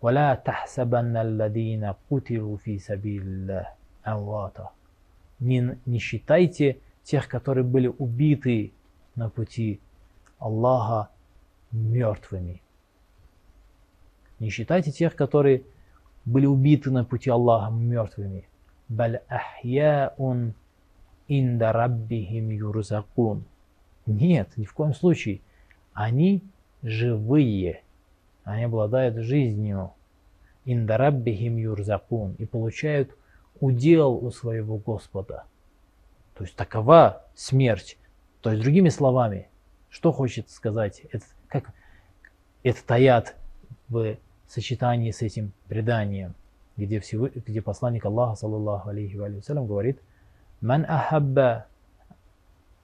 ولا 0.00 0.34
تحسبن 0.34 1.16
الذين 1.16 1.92
قتلوا 2.10 2.56
في 2.56 2.78
سبيل 2.78 3.22
الله 3.22 3.66
أمواتا 4.06 4.70
не, 5.40 5.78
не 5.86 5.98
считайте 5.98 6.78
тех, 7.02 7.28
которые 7.28 7.64
были 7.64 7.88
убиты 7.88 8.72
на 9.14 9.28
пути 9.28 9.80
Аллаха 10.38 11.10
мертвыми. 11.72 12.62
Не 14.38 14.50
считайте 14.50 14.92
тех, 14.92 15.14
которые 15.14 15.62
были 16.24 16.46
убиты 16.46 16.90
на 16.90 17.04
пути 17.04 17.30
Аллаха 17.30 17.70
мертвыми. 17.70 18.48
Баль 18.88 19.20
ахьяун 19.28 20.54
инда 21.28 21.72
раббихим 21.72 22.50
юрзакун. 22.50 23.44
Нет, 24.06 24.56
ни 24.56 24.64
в 24.64 24.72
коем 24.72 24.94
случае. 24.94 25.40
Они 25.92 26.42
живые. 26.82 27.82
Они 28.43 28.63
обладают 28.63 29.17
жизнью. 29.17 29.93
Инда 30.65 30.97
раббихим 30.97 31.57
юрзакун. 31.57 32.35
И 32.37 32.45
получают 32.45 33.15
удел 33.59 34.13
у 34.13 34.31
своего 34.31 34.77
Господа. 34.77 35.45
То 36.35 36.43
есть 36.43 36.55
такова 36.55 37.25
смерть. 37.35 37.97
То 38.41 38.51
есть 38.51 38.63
другими 38.63 38.89
словами, 38.89 39.47
что 39.89 40.11
хочет 40.11 40.49
сказать, 40.49 41.01
это, 41.11 41.25
как 41.47 41.71
этот 42.63 42.89
аят 42.89 43.35
в 43.89 44.17
сочетании 44.47 45.11
с 45.11 45.21
этим 45.21 45.53
преданием, 45.67 46.33
где, 46.77 46.99
всего, 46.99 47.27
где 47.27 47.61
посланник 47.61 48.05
Аллаха, 48.05 48.35
саллаллаху 48.35 48.89
алейхи 48.89 49.15
ва 49.15 49.29
салям, 49.41 49.67
говорит, 49.67 50.01
«Ман 50.61 50.85
ахабба 50.87 51.67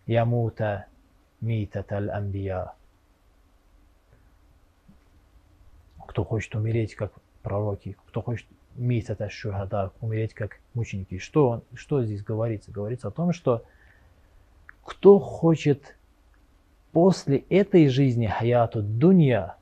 ямута 0.06 0.86
митат 1.42 1.92
аль-амбия». 1.92 2.74
Кто 6.07 6.25
хочет 6.25 6.55
умереть, 6.55 6.95
как 6.95 7.13
пророки, 7.43 7.97
кто 8.09 8.23
хочет 8.23 8.47
митат 8.77 9.21
аль-шухада, 9.21 9.93
умереть, 10.01 10.35
как 10.35 10.59
мученики. 10.75 11.19
Что, 11.19 11.49
он- 11.49 11.63
что 11.75 12.03
здесь 12.03 12.23
говорится? 12.23 12.71
Говорится 12.71 13.09
о 13.09 13.11
том, 13.11 13.33
что 13.33 13.65
кто 14.85 15.19
хочет 15.19 15.97
после 16.93 17.39
этой 17.49 17.89
жизни 17.89 18.27
хаяту 18.27 18.83
дунья 18.83 19.57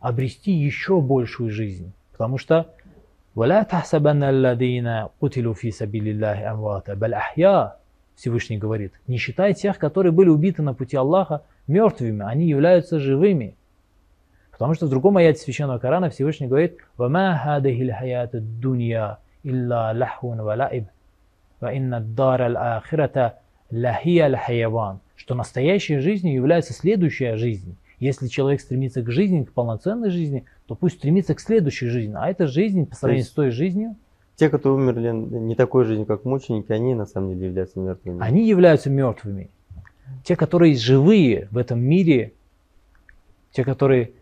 обрести 0.00 0.52
еще 0.52 1.00
большую 1.00 1.50
жизнь. 1.50 1.92
Потому 2.12 2.38
что 2.38 2.74
وَلَا 3.34 3.64
تَحْسَبَنَّ 3.64 4.22
الَّذِينَ 4.22 5.08
قُتِلُوا 5.20 5.54
فِي 5.54 5.70
سَبِيلِ 5.70 6.08
اللَّهِ 6.14 6.52
أَمْوَاتًا 6.52 6.94
بَلْ 6.94 7.14
أَحْيَاء 7.14 7.80
Всевышний 8.14 8.58
говорит, 8.58 8.92
не 9.08 9.16
считай 9.16 9.54
тех, 9.54 9.78
которые 9.78 10.12
были 10.12 10.28
убиты 10.28 10.62
на 10.62 10.72
пути 10.72 10.96
Аллаха 10.96 11.42
мертвыми, 11.66 12.24
они 12.24 12.46
являются 12.46 13.00
живыми. 13.00 13.56
Потому 14.59 14.73
что 14.73 14.87
в 14.87 14.89
другом 14.89 15.15
аяте 15.15 15.39
Священного 15.39 15.79
Корана 15.79 16.09
Всевышний 16.09 16.47
говорит 16.47 16.79
«Вама 16.97 17.39
хадахиль 17.41 17.93
хаяту 17.93 18.41
дунья 18.41 19.19
илла 19.41 19.93
лахун 19.95 20.41
валаиб, 20.41 20.89
ва 21.61 21.73
инна 21.73 22.01
дар 22.01 22.41
аль-ахирата 22.41 23.39
лахия 23.71 24.25
аль-хаяван» 24.25 24.99
что 25.15 25.35
настоящей 25.35 25.99
жизнью 25.99 26.33
является 26.33 26.73
следующая 26.73 27.35
жизнь. 27.35 27.75
Если 27.99 28.27
человек 28.27 28.61
стремится 28.61 29.01
к 29.01 29.11
жизни, 29.11 29.43
к 29.43 29.51
полноценной 29.51 30.09
жизни, 30.09 30.45
то 30.65 30.75
пусть 30.75 30.97
стремится 30.97 31.35
к 31.35 31.39
следующей 31.39 31.87
жизни. 31.87 32.15
А 32.17 32.29
эта 32.29 32.47
жизнь 32.47 32.85
по 32.85 32.95
сравнению 32.95 33.25
то 33.25 33.31
с 33.31 33.33
той 33.33 33.51
жизнью, 33.51 33.95
те, 34.37 34.49
которые 34.49 34.77
умерли 34.77 35.11
не 35.11 35.55
такой 35.55 35.83
жизнью, 35.83 36.05
как 36.05 36.23
мученики, 36.23 36.71
они 36.71 36.95
на 36.95 37.05
самом 37.05 37.33
деле 37.33 37.47
являются 37.47 37.79
мертвыми. 37.79 38.21
Они 38.21 38.47
являются 38.47 38.89
мертвыми. 38.89 39.49
Те, 40.23 40.37
которые 40.37 40.75
живые 40.75 41.49
в 41.51 41.57
этом 41.57 41.81
мире, 41.81 42.33
те, 43.51 43.65
которые 43.65 44.13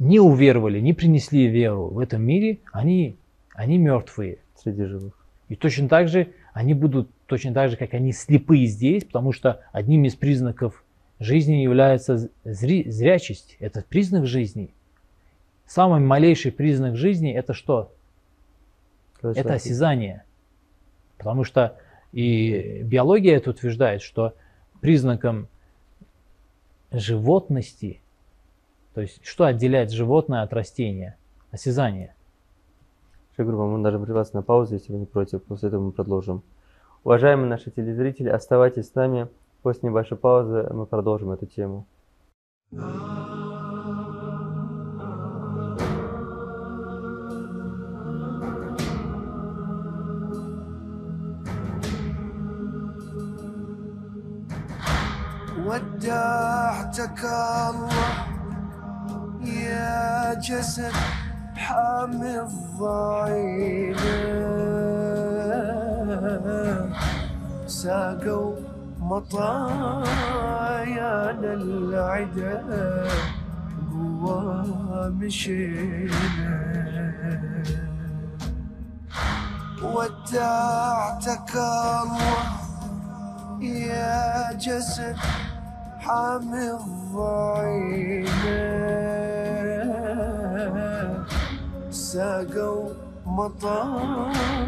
не 0.00 0.18
уверовали, 0.18 0.80
не 0.80 0.92
принесли 0.92 1.46
веру 1.46 1.88
в 1.88 2.00
этом 2.00 2.22
мире, 2.22 2.58
они, 2.72 3.16
они 3.54 3.78
мертвые. 3.78 4.38
Среди 4.56 4.84
живых. 4.84 5.14
И 5.48 5.54
точно 5.54 5.88
так 5.88 6.08
же 6.08 6.32
они 6.52 6.74
будут 6.74 7.08
точно 7.26 7.54
так 7.54 7.70
же, 7.70 7.76
как 7.76 7.94
они 7.94 8.12
слепые 8.12 8.66
здесь, 8.66 9.04
потому 9.04 9.32
что 9.32 9.60
одним 9.72 10.04
из 10.04 10.16
признаков 10.16 10.84
жизни 11.18 11.56
является 11.56 12.30
зри- 12.44 12.90
зрячесть. 12.90 13.56
Это 13.60 13.84
признак 13.88 14.26
жизни. 14.26 14.70
Самый 15.66 16.00
малейший 16.00 16.50
признак 16.50 16.96
жизни 16.96 17.32
это 17.32 17.54
что? 17.54 17.92
Когда 19.20 19.38
Это 19.38 19.54
осязание. 19.54 20.24
Потому 21.18 21.44
что 21.44 21.76
и 22.12 22.80
биология 22.82 23.36
это 23.36 23.50
утверждает, 23.50 24.02
что 24.02 24.34
признаком 24.80 25.46
животности, 26.90 28.00
то 28.93 29.01
есть 29.01 29.19
что 29.25 29.45
отделяет 29.45 29.91
животное 29.91 30.41
от 30.41 30.53
растения? 30.53 31.17
Осязание. 31.51 32.15
Шейх 33.35 33.47
Гурбан, 33.47 33.69
мы 33.69 33.83
даже 33.83 33.99
прерваться 33.99 34.35
на 34.35 34.41
паузу, 34.41 34.75
если 34.75 34.93
вы 34.93 34.99
не 34.99 35.05
против. 35.05 35.43
После 35.43 35.67
этого 35.67 35.83
мы 35.83 35.91
продолжим. 35.91 36.43
Уважаемые 37.03 37.49
наши 37.49 37.71
телезрители, 37.71 38.29
оставайтесь 38.29 38.89
с 38.89 38.95
нами. 38.95 39.27
После 39.61 39.89
небольшой 39.89 40.17
паузы 40.17 40.67
мы 40.71 40.85
продолжим 40.85 41.31
эту 41.31 41.45
тему. 41.45 41.85
ودعتك 55.65 57.23
الله 57.23 58.38
يا 59.70 60.34
جسد 60.34 60.92
حامي 61.56 62.40
الضعينة 62.40 64.10
ساقوا 67.66 68.54
مطايانا 69.00 70.10
العدا 71.62 72.54
قوى 73.92 74.50
مشينا. 75.10 76.60
ودعتك 79.82 81.54
الله 81.56 82.50
يا 83.60 84.52
جسد 84.52 85.16
حامي 85.98 86.70
الضعينة 86.80 88.30
ساقوا 91.90 92.88
مطايا 93.26 94.64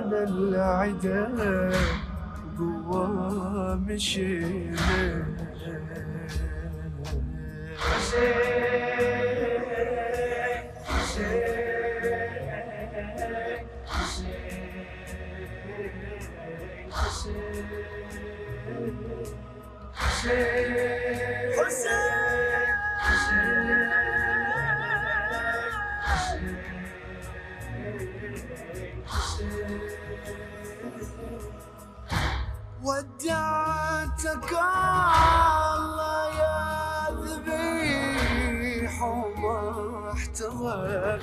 للعدا 0.00 1.28
قوة 2.58 3.74
مشينا 3.74 5.26
حسين 19.94 20.36
حسين 21.56 22.45
ودعتك 32.85 34.49
الله 35.77 36.23
يا 36.41 36.59
ذبيح 37.25 38.93
وما 39.03 40.11
احتضر 40.11 41.19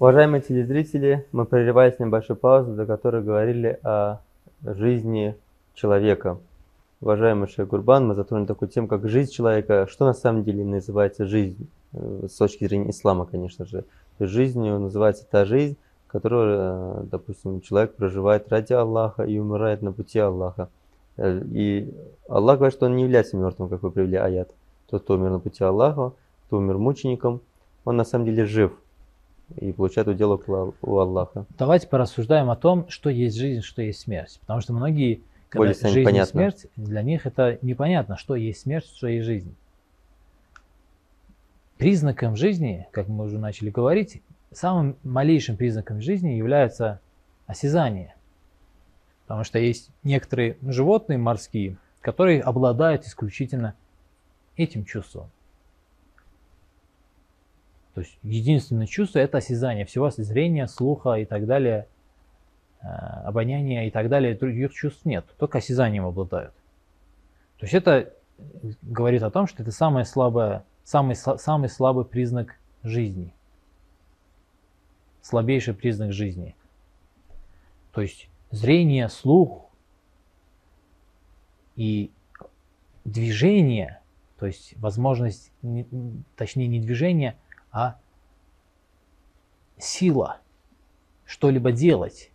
Уважаемые 0.00 0.42
телезрители, 0.42 1.24
мы 1.32 1.46
прерывались 1.46 1.98
на 1.98 2.04
небольшую 2.04 2.36
паузу, 2.36 2.74
до 2.74 2.84
которой 2.84 3.22
говорили 3.22 3.78
о 3.84 4.18
жизни 4.62 5.36
человека. 5.74 6.38
Уважаемый 7.00 7.48
Шейх 7.48 7.68
Гурбан, 7.68 8.08
мы 8.08 8.14
затронули 8.14 8.46
такую 8.46 8.68
тему, 8.68 8.88
как 8.88 9.08
жизнь 9.08 9.30
человека. 9.32 9.86
Что 9.88 10.04
на 10.06 10.12
самом 10.12 10.42
деле 10.42 10.64
называется 10.64 11.26
жизнь? 11.26 11.68
Э, 11.92 12.26
С 12.28 12.36
точки 12.36 12.66
зрения 12.66 12.90
ислама, 12.90 13.24
конечно 13.24 13.64
же. 13.66 13.82
То 14.18 14.24
есть 14.24 14.32
жизнью 14.32 14.78
называется 14.78 15.26
та 15.30 15.44
жизнь, 15.44 15.76
которую, 16.11 16.57
э, 16.59 17.03
допустим, 17.11 17.61
человек 17.61 17.95
проживает 17.95 18.49
ради 18.49 18.73
Аллаха 18.73 19.23
и 19.23 19.37
умирает 19.37 19.81
на 19.81 19.91
пути 19.91 20.19
Аллаха. 20.19 20.69
Э, 21.17 21.41
И 21.51 21.93
Аллах 22.27 22.57
говорит, 22.57 22.75
что 22.75 22.87
он 22.87 22.95
не 22.95 23.03
является 23.03 23.37
мертвым, 23.37 23.69
как 23.69 23.83
вы 23.83 23.91
привели 23.91 24.17
аят. 24.17 24.49
Тот, 24.89 25.03
кто 25.03 25.13
умер 25.15 25.29
на 25.29 25.39
пути 25.39 25.63
Аллаха, 25.63 26.13
кто 26.47 26.57
умер 26.57 26.77
мучеником, 26.77 27.41
он 27.85 27.95
на 27.95 28.03
самом 28.03 28.25
деле 28.25 28.45
жив 28.45 28.71
и 29.55 29.71
получает 29.71 30.07
удел 30.07 30.41
у 30.81 30.97
Аллаха. 30.97 31.45
Давайте 31.57 31.87
порассуждаем 31.87 32.49
о 32.49 32.55
том, 32.55 32.87
что 32.89 33.09
есть 33.09 33.37
жизнь, 33.37 33.61
что 33.61 33.81
есть 33.81 34.01
смерть. 34.01 34.39
Потому 34.41 34.61
что 34.61 34.73
многие, 34.73 35.21
когда 35.49 35.59
Более 35.59 35.73
жизнь 35.73 35.99
и 35.99 36.03
понятно. 36.03 36.31
смерть, 36.31 36.67
для 36.75 37.01
них 37.01 37.25
это 37.25 37.57
непонятно, 37.61 38.17
что 38.17 38.35
есть 38.35 38.61
смерть, 38.61 38.85
что 38.85 39.07
есть 39.07 39.25
жизнь. 39.25 39.55
Признаком 41.77 42.35
жизни, 42.35 42.87
как 42.91 43.07
мы 43.07 43.25
уже 43.25 43.37
начали 43.39 43.69
говорить, 43.69 44.21
самым 44.51 44.97
малейшим 45.03 45.57
признаком 45.57 46.01
жизни 46.01 46.29
является 46.29 46.99
осязание. 47.47 48.15
Потому 49.23 49.43
что 49.43 49.59
есть 49.59 49.91
некоторые 50.03 50.57
животные 50.61 51.17
морские, 51.17 51.77
которые 52.01 52.41
обладают 52.41 53.05
исключительно 53.05 53.75
этим 54.57 54.85
чувством. 54.85 55.29
То 57.93 58.01
есть 58.01 58.17
единственное 58.23 58.87
чувство 58.87 59.19
это 59.19 59.39
осязание. 59.39 59.85
Всего 59.85 60.09
зрения, 60.09 60.67
слуха 60.67 61.13
и 61.15 61.25
так 61.25 61.45
далее, 61.45 61.87
э, 62.81 62.87
обоняния 62.87 63.87
и 63.87 63.91
так 63.91 64.09
далее, 64.09 64.35
других 64.35 64.73
чувств 64.73 65.05
нет. 65.05 65.25
Только 65.37 65.57
осязанием 65.57 66.05
обладают. 66.05 66.53
То 67.57 67.65
есть 67.65 67.73
это 67.73 68.13
говорит 68.81 69.21
о 69.23 69.31
том, 69.31 69.47
что 69.47 69.63
это 69.63 69.71
самое 69.71 70.05
слабое, 70.05 70.63
самый, 70.83 71.15
самый 71.15 71.69
слабый 71.69 72.05
признак 72.05 72.55
жизни. 72.83 73.33
Слабейший 75.21 75.73
признак 75.73 76.13
жизни. 76.13 76.55
То 77.91 78.01
есть 78.01 78.29
зрение, 78.51 79.09
слух 79.09 79.69
и 81.75 82.11
движение, 83.05 84.01
то 84.37 84.45
есть 84.45 84.73
возможность, 84.77 85.51
точнее 86.35 86.67
не 86.67 86.79
движение, 86.79 87.37
а 87.71 87.99
сила 89.77 90.39
что-либо 91.25 91.71
делать, 91.71 92.31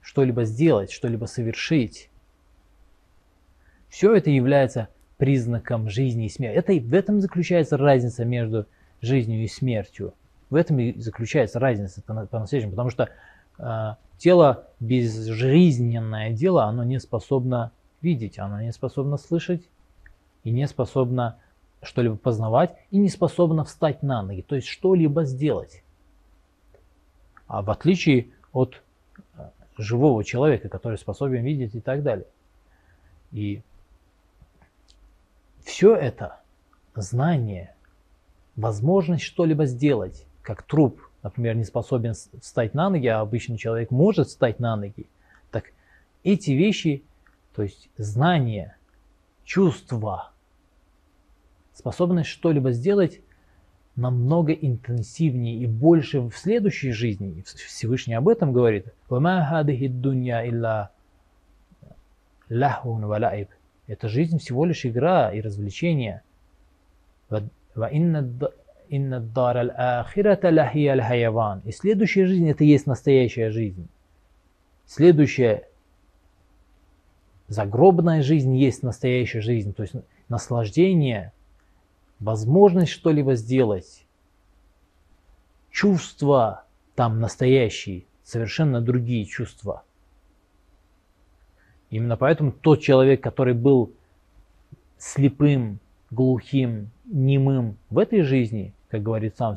что-либо 0.00 0.44
сделать, 0.44 0.90
что-либо 0.90 1.26
совершить. 1.26 2.10
Все 3.88 4.14
это 4.14 4.30
является 4.30 4.88
признаком 5.16 5.88
жизни 5.88 6.26
и 6.26 6.28
смерти. 6.28 6.56
Это, 6.56 6.72
в 6.74 6.94
этом 6.94 7.20
заключается 7.20 7.76
разница 7.76 8.24
между 8.24 8.66
жизнью 9.00 9.42
и 9.42 9.48
смертью. 9.48 10.14
В 10.50 10.54
этом 10.54 10.78
и 10.78 10.98
заключается 11.00 11.58
разница 11.58 12.02
по- 12.02 12.26
по-настоящему, 12.26 12.72
потому 12.72 12.90
что 12.90 13.10
э, 13.58 13.94
тело, 14.16 14.66
безжизненное 14.80 16.30
дело, 16.30 16.64
оно 16.64 16.84
не 16.84 17.00
способно 17.00 17.72
видеть, 18.00 18.38
оно 18.38 18.60
не 18.60 18.72
способно 18.72 19.18
слышать 19.18 19.62
и 20.44 20.50
не 20.50 20.66
способно 20.66 21.38
что-либо 21.82 22.16
познавать 22.16 22.76
и 22.90 22.98
не 22.98 23.08
способна 23.08 23.64
встать 23.64 24.02
на 24.02 24.22
ноги, 24.22 24.42
то 24.42 24.56
есть 24.56 24.68
что-либо 24.68 25.24
сделать. 25.24 25.82
А 27.46 27.62
в 27.62 27.70
отличие 27.70 28.28
от 28.52 28.82
э, 29.36 29.48
живого 29.76 30.24
человека, 30.24 30.68
который 30.68 30.98
способен 30.98 31.44
видеть 31.44 31.74
и 31.74 31.80
так 31.80 32.02
далее. 32.02 32.26
И 33.32 33.62
все 35.64 35.94
это 35.94 36.40
знание, 36.94 37.74
возможность 38.56 39.22
что-либо 39.22 39.66
сделать, 39.66 40.26
как 40.48 40.62
труп, 40.62 41.02
например, 41.22 41.56
не 41.56 41.64
способен 41.64 42.14
встать 42.14 42.72
на 42.72 42.88
ноги, 42.88 43.06
а 43.06 43.20
обычный 43.20 43.58
человек 43.58 43.90
может 43.90 44.28
встать 44.28 44.60
на 44.60 44.76
ноги. 44.76 45.06
Так 45.50 45.64
эти 46.24 46.52
вещи, 46.52 47.04
то 47.54 47.62
есть 47.62 47.90
знания, 47.98 48.78
чувства, 49.44 50.30
способность 51.74 52.30
что-либо 52.30 52.72
сделать 52.72 53.20
намного 53.94 54.54
интенсивнее 54.54 55.58
и 55.58 55.66
больше 55.66 56.22
в 56.22 56.32
следующей 56.32 56.92
жизни. 56.92 57.44
Всевышний 57.44 58.14
об 58.14 58.26
этом 58.26 58.54
говорит. 58.54 58.86
Эта 63.86 64.08
жизнь 64.08 64.38
всего 64.38 64.64
лишь 64.64 64.86
игра 64.86 65.30
и 65.30 65.42
развлечение. 65.42 66.22
«Ва- 68.88 68.94
ва 68.94 68.96
инна 68.96 69.20
д- 69.20 69.26
инна 69.26 69.34
дар 69.34 69.56
аль-ахирата 69.56 70.50
лахия 70.50 70.92
аль-хаяван». 70.92 71.60
И 71.64 71.72
следующая 71.72 72.26
жизнь 72.26 72.48
это 72.48 72.64
есть 72.64 72.86
настоящая 72.86 73.50
жизнь. 73.50 73.88
Следующая 74.86 75.68
загробная 77.48 78.22
жизнь 78.22 78.56
есть 78.56 78.82
настоящая 78.82 79.40
жизнь, 79.40 79.74
то 79.74 79.82
есть 79.82 79.94
наслаждение, 80.28 81.32
возможность 82.20 82.92
что-либо 82.92 83.34
сделать, 83.34 84.06
чувства 85.70 86.64
там 86.94 87.20
настоящие, 87.20 88.04
совершенно 88.22 88.80
другие 88.80 89.24
чувства. 89.24 89.84
Именно 91.90 92.16
поэтому 92.16 92.52
тот 92.52 92.80
человек, 92.80 93.22
который 93.22 93.54
был 93.54 93.92
слепым, 94.98 95.80
глухим, 96.10 96.90
немым 97.04 97.78
в 97.90 97.98
этой 97.98 98.22
жизни, 98.22 98.74
как 98.90 99.02
говорит 99.02 99.36
сам, 99.36 99.56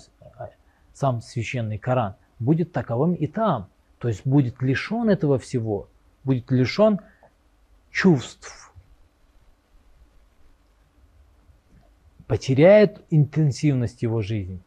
сам 0.94 1.22
священный 1.22 1.78
Коран, 1.78 2.15
будет 2.39 2.72
таковым 2.72 3.13
и 3.13 3.28
там. 3.28 3.70
То 4.00 4.08
есть 4.08 4.26
будет 4.26 4.62
лишен 4.62 5.10
этого 5.10 5.38
всего, 5.38 5.88
будет 6.24 6.50
лишен 6.50 7.00
чувств, 7.91 8.74
потеряет 12.28 13.04
интенсивность 13.10 14.02
его 14.02 14.22
жизни, 14.22 14.60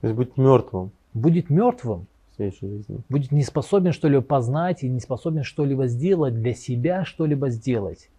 То 0.00 0.08
есть 0.08 0.16
быть 0.16 0.36
мертвым 0.36 0.92
будет 1.14 1.50
мертвым, 1.50 2.06
в 2.30 2.36
следующей 2.36 2.68
жизни. 2.68 3.00
будет 3.08 3.32
не 3.32 3.42
способен 3.42 3.92
что-либо 3.92 4.22
познать 4.22 4.82
и 4.82 4.88
не 4.88 5.00
способен 5.00 5.42
что-либо 5.42 5.86
сделать 5.86 6.34
для 6.34 6.54
себя, 6.54 7.04
что-либо 7.04 7.50
сделать. 7.50 8.10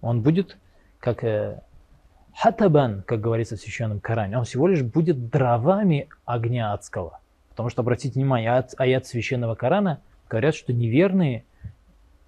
Он 0.00 0.22
будет 0.22 0.56
как 0.98 1.24
э, 1.24 1.62
хатабан, 2.36 3.02
как 3.02 3.20
говорится 3.20 3.56
в 3.56 3.60
священном 3.60 4.00
Коране, 4.00 4.38
он 4.38 4.44
всего 4.44 4.68
лишь 4.68 4.82
будет 4.82 5.30
дровами 5.30 6.08
огня 6.24 6.72
адского. 6.72 7.20
Потому 7.50 7.70
что, 7.70 7.80
обратите 7.80 8.20
внимание, 8.20 8.50
аят, 8.50 8.74
аят 8.76 9.06
священного 9.06 9.54
Корана 9.54 10.00
говорят, 10.28 10.54
что 10.54 10.72
неверные 10.72 11.44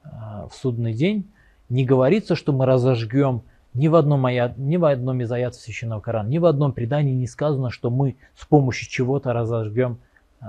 э, 0.04 0.08
в 0.08 0.52
судный 0.54 0.94
день 0.94 1.30
не 1.68 1.84
говорится, 1.84 2.34
что 2.34 2.52
мы 2.52 2.64
разожгем 2.64 3.42
ни 3.74 3.88
в 3.88 3.94
одном, 3.94 4.24
аят, 4.24 4.56
ни 4.56 4.78
в 4.78 4.86
одном 4.86 5.20
из 5.20 5.30
аятов 5.30 5.60
священного 5.60 6.00
Корана, 6.00 6.28
ни 6.28 6.38
в 6.38 6.46
одном 6.46 6.72
предании 6.72 7.12
не 7.12 7.26
сказано, 7.26 7.70
что 7.70 7.90
мы 7.90 8.16
с 8.34 8.46
помощью 8.46 8.88
чего-то 8.88 9.34
разожгем 9.34 9.98
э, 10.40 10.46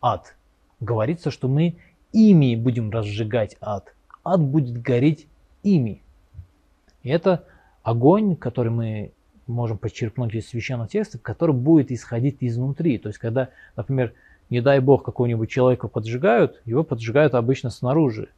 ад. 0.00 0.34
Говорится, 0.80 1.30
что 1.30 1.48
мы 1.48 1.76
ими 2.12 2.56
будем 2.56 2.90
разжигать 2.90 3.58
ад. 3.60 3.92
Ад 4.24 4.40
будет 4.40 4.80
гореть 4.80 5.26
ими. 5.62 6.00
И 7.02 7.10
это 7.10 7.44
огонь, 7.84 8.34
который 8.34 8.72
мы 8.72 9.12
можем 9.46 9.78
подчеркнуть 9.78 10.34
из 10.34 10.48
священного 10.48 10.88
текста, 10.88 11.18
который 11.18 11.54
будет 11.54 11.92
исходить 11.92 12.38
изнутри. 12.40 12.98
То 12.98 13.10
есть, 13.10 13.18
когда, 13.18 13.50
например, 13.76 14.14
не 14.50 14.60
дай 14.60 14.80
бог, 14.80 15.04
какого-нибудь 15.04 15.50
человека 15.50 15.86
поджигают, 15.86 16.60
его 16.64 16.82
поджигают 16.82 17.34
обычно 17.34 17.70
снаружи. 17.70 18.30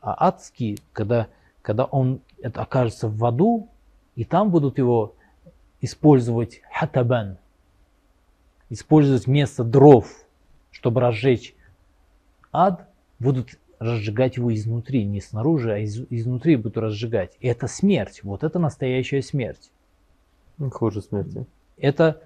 А 0.00 0.28
адский, 0.28 0.78
когда, 0.92 1.28
когда 1.62 1.84
он 1.84 2.20
это 2.40 2.60
окажется 2.60 3.08
в 3.08 3.24
аду, 3.24 3.68
и 4.16 4.24
там 4.24 4.50
будут 4.50 4.78
его 4.78 5.16
использовать 5.80 6.60
хатабан, 6.70 7.38
использовать 8.68 9.26
вместо 9.26 9.64
дров, 9.64 10.06
чтобы 10.70 11.00
разжечь 11.00 11.54
ад, 12.52 12.86
будут 13.18 13.58
разжигать 13.84 14.36
его 14.36 14.52
изнутри, 14.54 15.04
не 15.04 15.20
снаружи, 15.20 15.72
а 15.72 15.78
из, 15.78 16.00
изнутри 16.10 16.56
будут 16.56 16.78
разжигать. 16.78 17.36
И 17.40 17.46
это 17.46 17.66
смерть, 17.66 18.20
вот 18.22 18.42
это 18.42 18.58
настоящая 18.58 19.22
смерть. 19.22 19.70
Ну, 20.58 20.70
Хуже 20.70 21.02
смерти. 21.02 21.46
Это, 21.76 22.22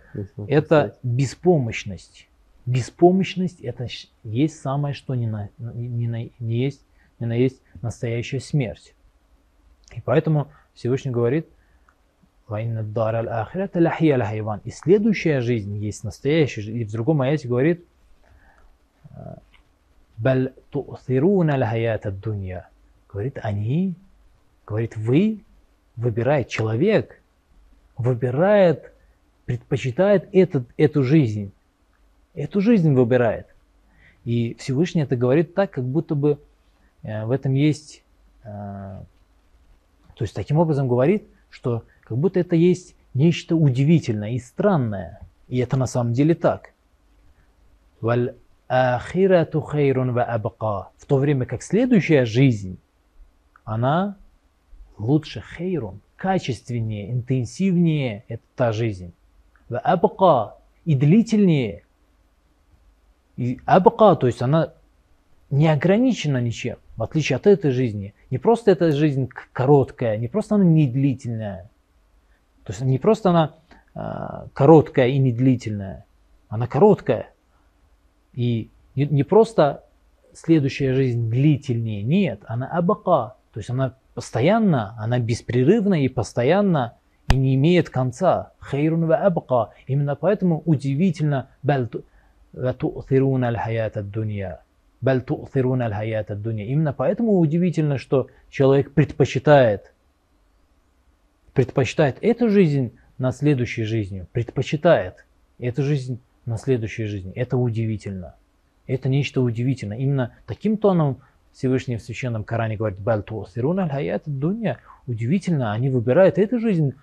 это 0.47 0.67
сказать. 0.67 0.99
беспомощность. 1.03 2.29
Беспомощность 2.67 3.61
это 3.61 3.89
есть 4.23 4.61
самое, 4.61 4.95
что 4.95 5.15
не, 5.15 5.27
на, 5.27 5.49
не, 5.59 6.07
на- 6.07 6.31
не 6.39 6.57
есть, 6.57 6.83
не 7.19 7.27
на 7.27 7.33
есть 7.33 7.63
настоящая 7.81 8.41
смерть. 8.41 8.95
И 9.95 10.03
поэтому 10.03 10.49
Всевышний 10.75 11.11
говорит. 11.11 11.49
И 12.51 14.71
следующая 14.71 15.41
жизнь 15.41 15.77
есть 15.79 16.05
настоящая 16.05 16.63
жизнь. 16.63 16.79
И 16.79 16.85
в 16.85 16.93
другом 16.93 17.23
аяте 17.23 17.49
говорит, 17.49 17.85
«Баль 20.19 20.53
ту'thируна 20.71 21.55
аль-хаята 21.55 22.11
дунья». 22.11 22.69
Говорит, 23.09 23.39
они, 23.43 23.95
говорит, 24.67 24.97
вы, 24.97 25.41
выбирает 25.97 26.49
человек, 26.49 27.21
выбирает, 27.97 28.93
предпочитает 29.47 30.29
этот, 30.33 30.69
эту 30.77 31.03
жизнь. 31.03 31.53
Эту 32.35 32.61
жизнь 32.61 32.93
выбирает. 32.93 33.47
И 34.25 34.55
Всевышний 34.59 35.03
это 35.03 35.17
говорит 35.17 35.55
так, 35.55 35.71
как 35.71 35.85
будто 35.85 36.15
бы 36.15 36.39
э, 37.03 37.25
в 37.25 37.31
этом 37.31 37.55
есть... 37.55 38.03
э, 38.45 38.49
то 38.49 40.25
есть 40.25 40.35
таким 40.35 40.59
образом 40.59 40.87
говорит, 40.87 41.25
что 41.49 41.85
как 42.03 42.19
будто 42.19 42.39
это 42.41 42.57
есть 42.57 42.95
нечто 43.15 43.57
удивительное 43.57 44.33
и 44.33 44.39
странное. 44.39 45.21
И 45.49 45.59
это 45.59 45.77
на 45.77 45.87
самом 45.87 46.13
деле 46.13 46.35
так. 46.35 46.73
«Валь 48.01 48.35
ахирату 48.69 49.61
хейрун 49.61 50.13
ва 50.13 50.23
абqa». 50.23 50.87
В 50.99 51.07
то 51.07 51.17
время 51.17 51.47
как 51.47 51.63
следующая 51.63 52.25
жизнь, 52.25 52.79
она 53.65 54.17
лучше 54.99 55.43
хейрун, 55.57 56.01
качественнее, 56.17 57.11
интенсивнее 57.13 58.25
это 58.29 58.43
та 58.57 58.73
жизнь. 58.73 59.13
Ва 59.69 59.81
абqa 59.85 60.53
и 60.85 60.95
длительнее. 60.95 61.85
И 63.37 63.61
абqa, 63.67 64.17
то 64.17 64.27
есть 64.27 64.43
она 64.43 64.73
не 65.51 65.69
ограничена 65.69 66.41
ничем, 66.41 66.77
в 66.97 67.03
отличие 67.03 67.37
от 67.37 67.47
этой 67.47 67.71
жизни. 67.71 68.15
Не 68.31 68.39
просто 68.39 68.71
эта 68.71 68.93
жизнь 68.93 69.29
короткая, 69.53 70.17
не 70.19 70.29
просто 70.29 70.57
она 70.57 70.65
не 70.65 70.87
длительная. 70.87 71.71
То 72.65 72.73
есть 72.73 72.83
не 72.83 72.99
просто 72.99 73.31
она 73.31 73.55
а, 73.95 74.49
короткая 74.53 75.09
и 75.09 75.19
не 75.19 75.33
длительная, 75.33 76.05
она 76.49 76.67
короткая. 76.67 77.31
И 78.35 78.71
не, 78.95 79.07
не 79.07 79.23
просто 79.23 79.85
следующая 80.33 80.95
жизнь 80.95 81.29
длительнее, 81.31 82.03
нет, 82.03 82.41
она 82.47 82.69
абака, 82.69 83.35
то 83.53 83.61
есть 83.61 83.71
она 83.71 83.95
постоянно, 84.15 84.95
она 84.99 85.19
беспрерывна 85.19 86.03
и 86.05 86.09
постоянно 86.09 86.95
и 87.31 87.37
не 87.37 87.55
имеет 87.55 87.91
конца. 87.91 88.53
Хейрун 88.71 89.07
ва 89.07 89.17
абка. 89.17 89.71
Именно 89.87 90.17
поэтому 90.17 90.63
удивительно 90.65 91.49
«Баль 91.63 91.89
ту- 91.89 92.05
ва 92.53 92.73
ту'thирун 92.73 93.45
аль-хаят 93.45 93.97
ад-дунья». 93.97 94.63
«Баль 95.01 95.23
ту'thирун 95.23 95.83
аль-хаят 95.83 96.31
ад-дунья». 96.31 96.67
Именно 96.67 96.93
поэтому 96.93 97.39
удивительно, 97.39 97.99
что 97.99 98.29
человек 98.51 98.93
предпочитает 98.93 99.93
предпочитает 101.53 102.19
эту 102.21 102.51
жизнь 102.51 102.97
на 103.19 103.33
следующей 103.33 103.83
жизни, 103.83 104.25
предпочитает 104.33 105.27
эту 105.59 105.83
жизнь 105.83 106.21
на 106.49 106.59
следующей 106.59 107.05
жизни. 107.05 107.33
Это 107.33 107.57
удивительно. 107.57 108.35
Это 108.87 109.09
нечто 109.09 109.43
удивительное. 109.43 109.99
Именно 109.99 110.35
таким 110.47 110.77
тоном 110.77 111.19
Всевышний 111.53 111.97
в 111.97 112.03
Священном 112.03 112.45
Коране 112.45 112.77
говорит 112.77 112.99
«Баль 112.99 113.23
ту'сируна 113.23 113.85
аль-хаят 113.85 114.23
дуня 114.27 114.79
Удивительно, 115.07 115.73
они 115.73 115.89
выбирают 115.89 116.39
эту 116.39 116.59
жизнь 116.59 116.95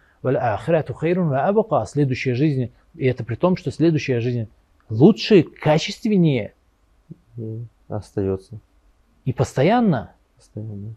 а 1.81 1.85
следующая 1.85 2.33
жизнь, 2.33 2.71
и 2.95 3.05
это 3.05 3.23
при 3.23 3.35
том, 3.35 3.57
что 3.57 3.71
следующая 3.71 4.19
жизнь 4.19 4.47
лучше, 4.89 5.43
качественнее 5.43 6.53
остается 7.87 8.59
и 9.25 9.33
постоянно. 9.33 10.11
постоянно. 10.37 10.95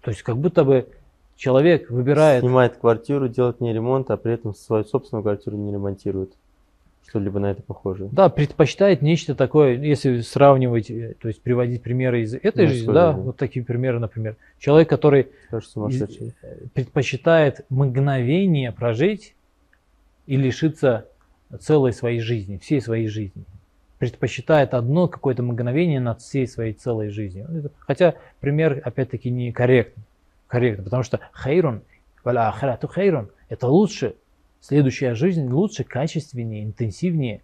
То 0.00 0.10
есть 0.10 0.22
как 0.22 0.36
будто 0.38 0.64
бы 0.64 0.88
человек 1.36 1.90
выбирает 1.90 2.40
Снимает 2.40 2.76
квартиру, 2.76 3.28
делает 3.28 3.60
не 3.60 3.72
ремонт, 3.72 4.10
а 4.10 4.16
при 4.16 4.32
этом 4.32 4.54
свою 4.54 4.84
собственную 4.84 5.22
квартиру 5.22 5.56
не 5.56 5.72
ремонтирует. 5.72 6.32
Что-либо 7.08 7.38
на 7.38 7.50
это 7.50 7.62
похожее. 7.62 8.08
Да, 8.12 8.28
предпочитает 8.28 9.02
нечто 9.02 9.34
такое, 9.34 9.76
если 9.76 10.20
сравнивать, 10.20 10.90
э, 10.90 11.14
то 11.20 11.28
есть 11.28 11.42
приводить 11.42 11.82
примеры 11.82 12.22
из 12.22 12.34
этой 12.34 12.66
Ну, 12.66 12.72
жизни, 12.72 12.92
да, 12.92 13.12
вот 13.12 13.36
такие 13.36 13.64
примеры, 13.64 13.98
например. 13.98 14.36
Человек, 14.58 14.88
который 14.88 15.28
из- 15.50 16.34
э, 16.42 16.56
предпочитает 16.74 17.66
мгновение 17.68 18.72
прожить 18.72 19.34
и 20.26 20.36
лишиться 20.36 21.06
целой 21.60 21.92
своей 21.92 22.20
жизни, 22.20 22.56
всей 22.58 22.80
своей 22.80 23.08
жизни. 23.08 23.44
Предпочитает 23.98 24.74
одно 24.74 25.06
какое-то 25.06 25.42
мгновение 25.42 26.00
над 26.00 26.20
всей 26.22 26.48
своей 26.48 26.72
целой 26.72 27.10
жизнью. 27.10 27.70
Хотя 27.78 28.14
пример, 28.40 28.80
опять-таки, 28.84 29.30
не 29.30 29.52
корректный. 29.52 30.02
Корректно, 30.48 30.84
потому 30.84 31.02
что 31.02 31.20
хайрун, 31.32 31.82
валя 32.24 32.52
хайрун, 32.52 33.28
это 33.48 33.68
лучше, 33.68 34.14
следующая 34.62 35.14
жизнь 35.14 35.46
лучше, 35.50 35.84
качественнее, 35.84 36.64
интенсивнее. 36.64 37.42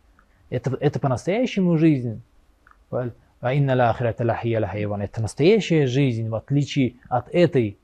Это, 0.48 0.74
это 0.80 0.98
по-настоящему 0.98 1.76
жизнь. 1.76 2.22
А. 2.90 3.10
Это 5.02 5.20
настоящая 5.20 5.86
жизнь, 5.86 6.28
в 6.28 6.34
отличие 6.34 6.94
от 7.08 7.28
этой 7.34 7.78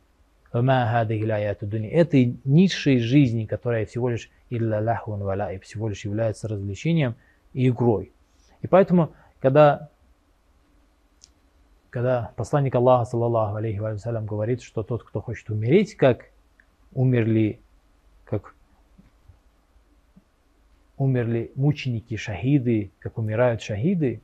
этой 1.88 2.38
низшей 2.44 2.98
жизни, 3.00 3.44
которая 3.44 3.86
всего 3.86 4.08
лишь 4.08 4.30
лаиб, 5.34 5.64
всего 5.64 5.88
лишь 5.88 6.04
является 6.04 6.46
развлечением 6.46 7.16
и 7.52 7.68
игрой. 7.68 8.12
И 8.62 8.68
поэтому, 8.68 9.14
когда, 9.40 9.90
когда 11.90 12.32
посланник 12.36 12.74
Аллаха, 12.76 13.10
саллаллаху 13.10 13.56
алейхи 13.56 13.78
говорит, 14.26 14.62
что 14.62 14.84
тот, 14.84 15.02
кто 15.02 15.20
хочет 15.20 15.50
умереть, 15.50 15.96
как 15.96 16.30
умерли, 16.92 17.60
как 18.24 18.54
умерли 20.96 21.52
мученики, 21.54 22.16
шахиды, 22.16 22.92
как 22.98 23.18
умирают 23.18 23.62
шахиды, 23.62 24.20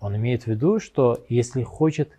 он 0.00 0.16
имеет 0.16 0.44
в 0.44 0.46
виду, 0.48 0.80
что 0.80 1.24
если 1.28 1.62
хочет 1.62 2.18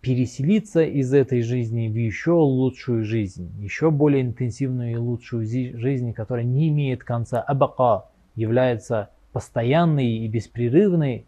переселиться 0.00 0.82
из 0.82 1.12
этой 1.14 1.42
жизни 1.42 1.88
в 1.88 1.94
еще 1.94 2.32
лучшую 2.32 3.04
жизнь, 3.04 3.52
еще 3.60 3.90
более 3.90 4.22
интенсивную 4.22 4.92
и 4.92 4.96
лучшую 4.96 5.46
жизнь, 5.46 6.12
которая 6.12 6.44
не 6.44 6.68
имеет 6.68 7.04
конца, 7.04 7.40
абака 7.40 8.06
является 8.34 9.10
постоянной 9.32 10.08
и 10.08 10.28
беспрерывной, 10.28 11.26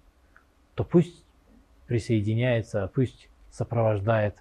то 0.75 0.85
пусть 0.85 1.25
присоединяется, 1.87 2.91
пусть 2.95 3.29
сопровождает 3.51 4.37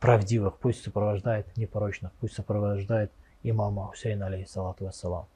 правдивых, 0.00 0.58
пусть 0.58 0.82
сопровождает 0.82 1.56
непорочных, 1.56 2.12
пусть 2.20 2.34
сопровождает 2.34 3.12
имама 3.42 3.86
Хусейна, 3.86 4.26
алейхиссалату 4.26 4.84
вассалам. 4.84 5.26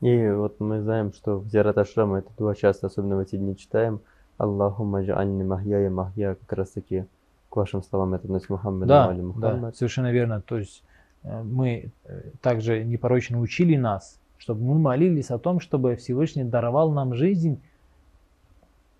И 0.00 0.28
вот 0.30 0.60
мы 0.60 0.80
знаем, 0.82 1.12
что 1.12 1.38
в 1.38 1.48
Зиарат 1.48 1.78
Ашрама 1.78 2.18
это 2.18 2.30
дуа 2.36 2.54
часто, 2.54 2.88
особенно 2.88 3.16
в 3.16 3.20
эти 3.20 3.36
дни 3.36 3.56
читаем. 3.56 4.00
Аллахумма 4.36 5.02
джа'альни 5.02 5.44
махьяя 5.44 5.88
махья, 5.90 6.34
как 6.34 6.58
раз 6.58 6.70
таки 6.70 7.06
к 7.48 7.56
вашим 7.56 7.82
словам 7.82 8.14
это 8.14 8.24
относится 8.24 8.52
Мухаммад 8.52 8.88
Да, 8.88 9.08
Али 9.08 9.22
да, 9.36 9.72
совершенно 9.72 10.10
верно. 10.10 10.40
То 10.40 10.58
есть 10.58 10.82
э, 11.22 11.42
мы 11.42 11.92
э, 12.04 12.22
также 12.42 12.82
непорочно 12.82 13.38
учили 13.38 13.76
нас, 13.76 14.20
чтобы 14.38 14.64
мы 14.64 14.78
молились 14.78 15.30
о 15.30 15.38
том, 15.38 15.60
чтобы 15.60 15.94
Всевышний 15.94 16.42
даровал 16.42 16.90
нам 16.90 17.14
жизнь 17.14 17.62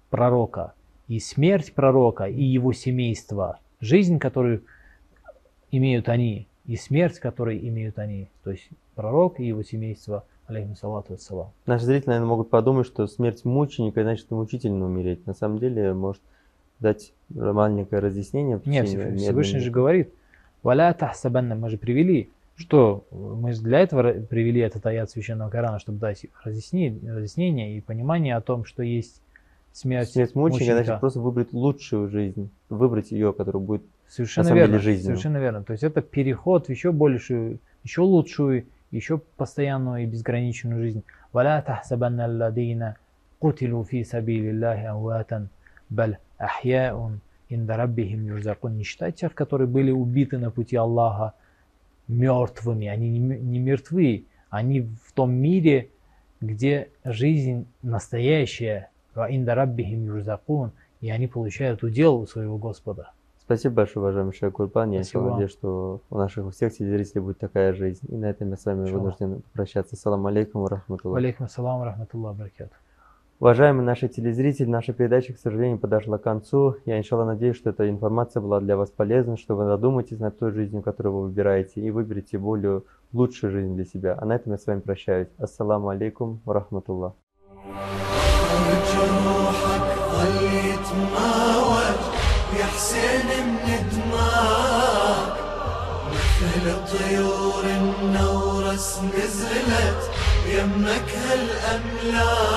пророка 0.09 0.75
и 1.09 1.19
смерть 1.19 1.75
пророка 1.75 2.25
и 2.25 2.43
его 2.43 2.73
семейства, 2.73 3.59
жизнь, 3.81 4.21
которую 4.21 4.63
имеют 5.73 6.09
они, 6.09 6.47
и 6.67 6.77
смерть, 6.77 7.19
которую 7.19 7.59
имеют 7.69 7.99
они, 7.99 8.29
то 8.43 8.51
есть 8.51 8.69
пророк 8.95 9.41
и 9.41 9.47
его 9.47 9.63
семейство, 9.63 10.25
алейхиссалату 10.47 11.15
вассалам. 11.15 11.49
Наши 11.67 11.85
зрители, 11.85 12.09
наверное, 12.09 12.29
могут 12.29 12.51
подумать, 12.51 12.87
что 12.87 13.07
смерть 13.07 13.45
мученика 13.45 14.03
значит 14.03 14.31
мучительно 14.31 14.85
умереть. 14.87 15.27
На 15.27 15.35
самом 15.35 15.59
деле, 15.59 15.95
может 15.95 16.23
дать 16.81 17.13
маленькое 17.29 18.01
разъяснение. 18.03 18.61
Нет, 18.65 18.89
Всевышний 18.89 19.61
же 19.61 19.71
говорит, 19.71 20.13
«Валя 20.63 20.93
тахсабанна», 20.93 21.55
мы 21.55 21.71
же 21.71 21.79
привели, 21.79 22.31
что 22.57 23.05
мы 23.11 23.53
для 23.55 23.81
этого 23.81 24.13
привели 24.13 24.61
этот 24.61 24.85
аят 24.87 25.11
Священного 25.11 25.51
Корана, 25.51 25.79
чтобы 25.79 25.99
дать 25.99 26.27
разъяснение, 26.43 27.13
разъяснение 27.13 27.77
и 27.77 27.81
понимание 27.81 28.37
о 28.37 28.41
том, 28.41 28.65
что 28.65 28.83
есть 28.83 29.21
смерть, 29.73 30.11
Смерть 30.11 30.35
мученика, 30.35 30.65
мученика. 30.65 30.85
значит 30.85 31.01
просто 31.01 31.21
выбрать 31.21 31.53
лучшую 31.53 32.09
жизнь, 32.09 32.51
выбрать 32.69 33.11
ее, 33.11 33.33
которая 33.33 33.63
будет 33.63 33.83
Совершенно 34.09 34.51
на 34.51 34.55
верно, 34.55 34.79
жизненную. 34.79 35.17
совершенно 35.17 35.37
верно. 35.39 35.65
То 35.65 35.73
есть 35.73 35.83
это 35.83 36.03
переход 36.03 36.67
в 36.67 36.71
еще 36.71 36.93
большую, 36.93 37.59
еще 37.83 38.03
лучшую, 38.03 38.67
еще 38.91 39.19
постоянную 39.19 40.05
и 40.05 40.07
безграничную 40.07 40.81
жизнь. 40.81 41.03
«Валя 41.33 41.63
тахсабанна 41.63 42.27
алладина 42.27 42.97
кутилу 43.39 43.85
фи 43.85 44.05
сабилиллахи 44.05 44.85
амватан, 44.85 45.49
баль 45.89 46.19
ахьяун 46.39 47.21
инда 47.49 47.77
раббихим 47.77 48.25
юрзакун». 48.27 48.77
Не 48.77 48.85
считайте 48.85 49.19
тех, 49.19 49.35
которые 49.35 49.67
были 49.67 49.91
убиты 49.91 50.39
на 50.39 50.51
пути 50.51 50.77
Аллаха, 50.77 51.35
мертвыми. 52.07 52.87
Они 52.87 53.09
не 53.19 53.59
мертвы, 53.59 54.27
они 54.51 54.83
в 54.83 55.13
том 55.13 55.33
мире, 55.33 55.91
где 56.41 56.89
жизнь 57.05 57.67
настоящая, 57.83 58.91
«Ва 59.15 59.27
инда 59.31 59.55
раббихим 59.55 60.05
юрзакун», 60.05 60.73
и 61.01 61.11
они 61.11 61.27
получают 61.27 61.83
удел 61.83 62.17
у 62.17 62.27
своего 62.27 62.59
Господа. 62.59 63.11
Спасибо 63.47 63.75
большое, 63.75 64.05
уважаемый 64.05 64.33
Шейх 64.33 64.55
Курбан. 64.55 64.91
Я 64.91 65.05
Спасибо. 65.05 65.31
надеюсь, 65.33 65.51
что 65.51 66.01
у 66.09 66.17
наших 66.17 66.47
у 66.47 66.51
всех 66.51 66.73
телезрителей 66.73 67.21
будет 67.21 67.39
такая 67.39 67.75
жизнь. 67.75 68.07
И 68.09 68.17
на 68.17 68.31
этом 68.31 68.49
я 68.51 68.57
с 68.57 68.65
вами 68.65 68.85
Иншаллах. 68.85 69.21
вынужден 69.21 69.43
прощаться. 69.53 69.97
Салам 69.97 70.27
алейкум, 70.27 70.67
рахматуллах. 70.67 71.19
Алейкум 71.19 71.45
ассалам, 71.45 71.83
рахматуллах, 71.83 72.37
баракату. 72.37 72.75
Уважаемые 73.41 73.85
наши 73.85 74.09
телезрители, 74.09 74.67
наша 74.71 74.95
передача, 74.95 75.35
к 75.35 75.39
сожалению, 75.39 75.79
подошла 75.79 76.17
к 76.17 76.23
концу. 76.23 76.77
Я, 76.87 76.99
иншаллах, 76.99 77.27
надеюсь, 77.27 77.57
что 77.57 77.69
эта 77.69 77.91
информация 77.91 78.41
была 78.41 78.61
для 78.61 78.79
вас 78.79 78.91
полезна, 78.91 79.37
что 79.37 79.57
вы 79.57 79.67
задумаетесь 79.67 80.19
над 80.19 80.39
той 80.39 80.53
жизнью, 80.53 80.83
которую 80.83 81.15
вы 81.15 81.23
выбираете, 81.25 81.83
и 81.83 81.91
выберете 81.91 82.39
более 82.39 82.83
лучшую 83.13 83.51
жизнь 83.53 83.75
для 83.75 83.85
себя. 83.85 84.17
А 84.19 84.25
на 84.25 84.37
этом 84.37 84.53
я 84.53 84.59
с 84.59 84.67
вами 84.67 84.81
прощаюсь. 84.81 85.29
Ассаламу 85.37 85.91
алейкум, 85.91 86.41
рахматуллах. 86.47 87.13
الشمس 98.85 98.99
نزلت 99.17 100.11
يمك 100.47 101.09
هالأملاك 101.17 102.55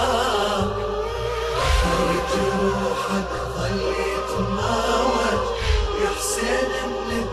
وجروحك 1.99 3.31
ظل 3.57 3.81
يتماوج 4.11 5.43
يا 6.03 6.09
حسين 6.17 6.71
من 7.07 7.25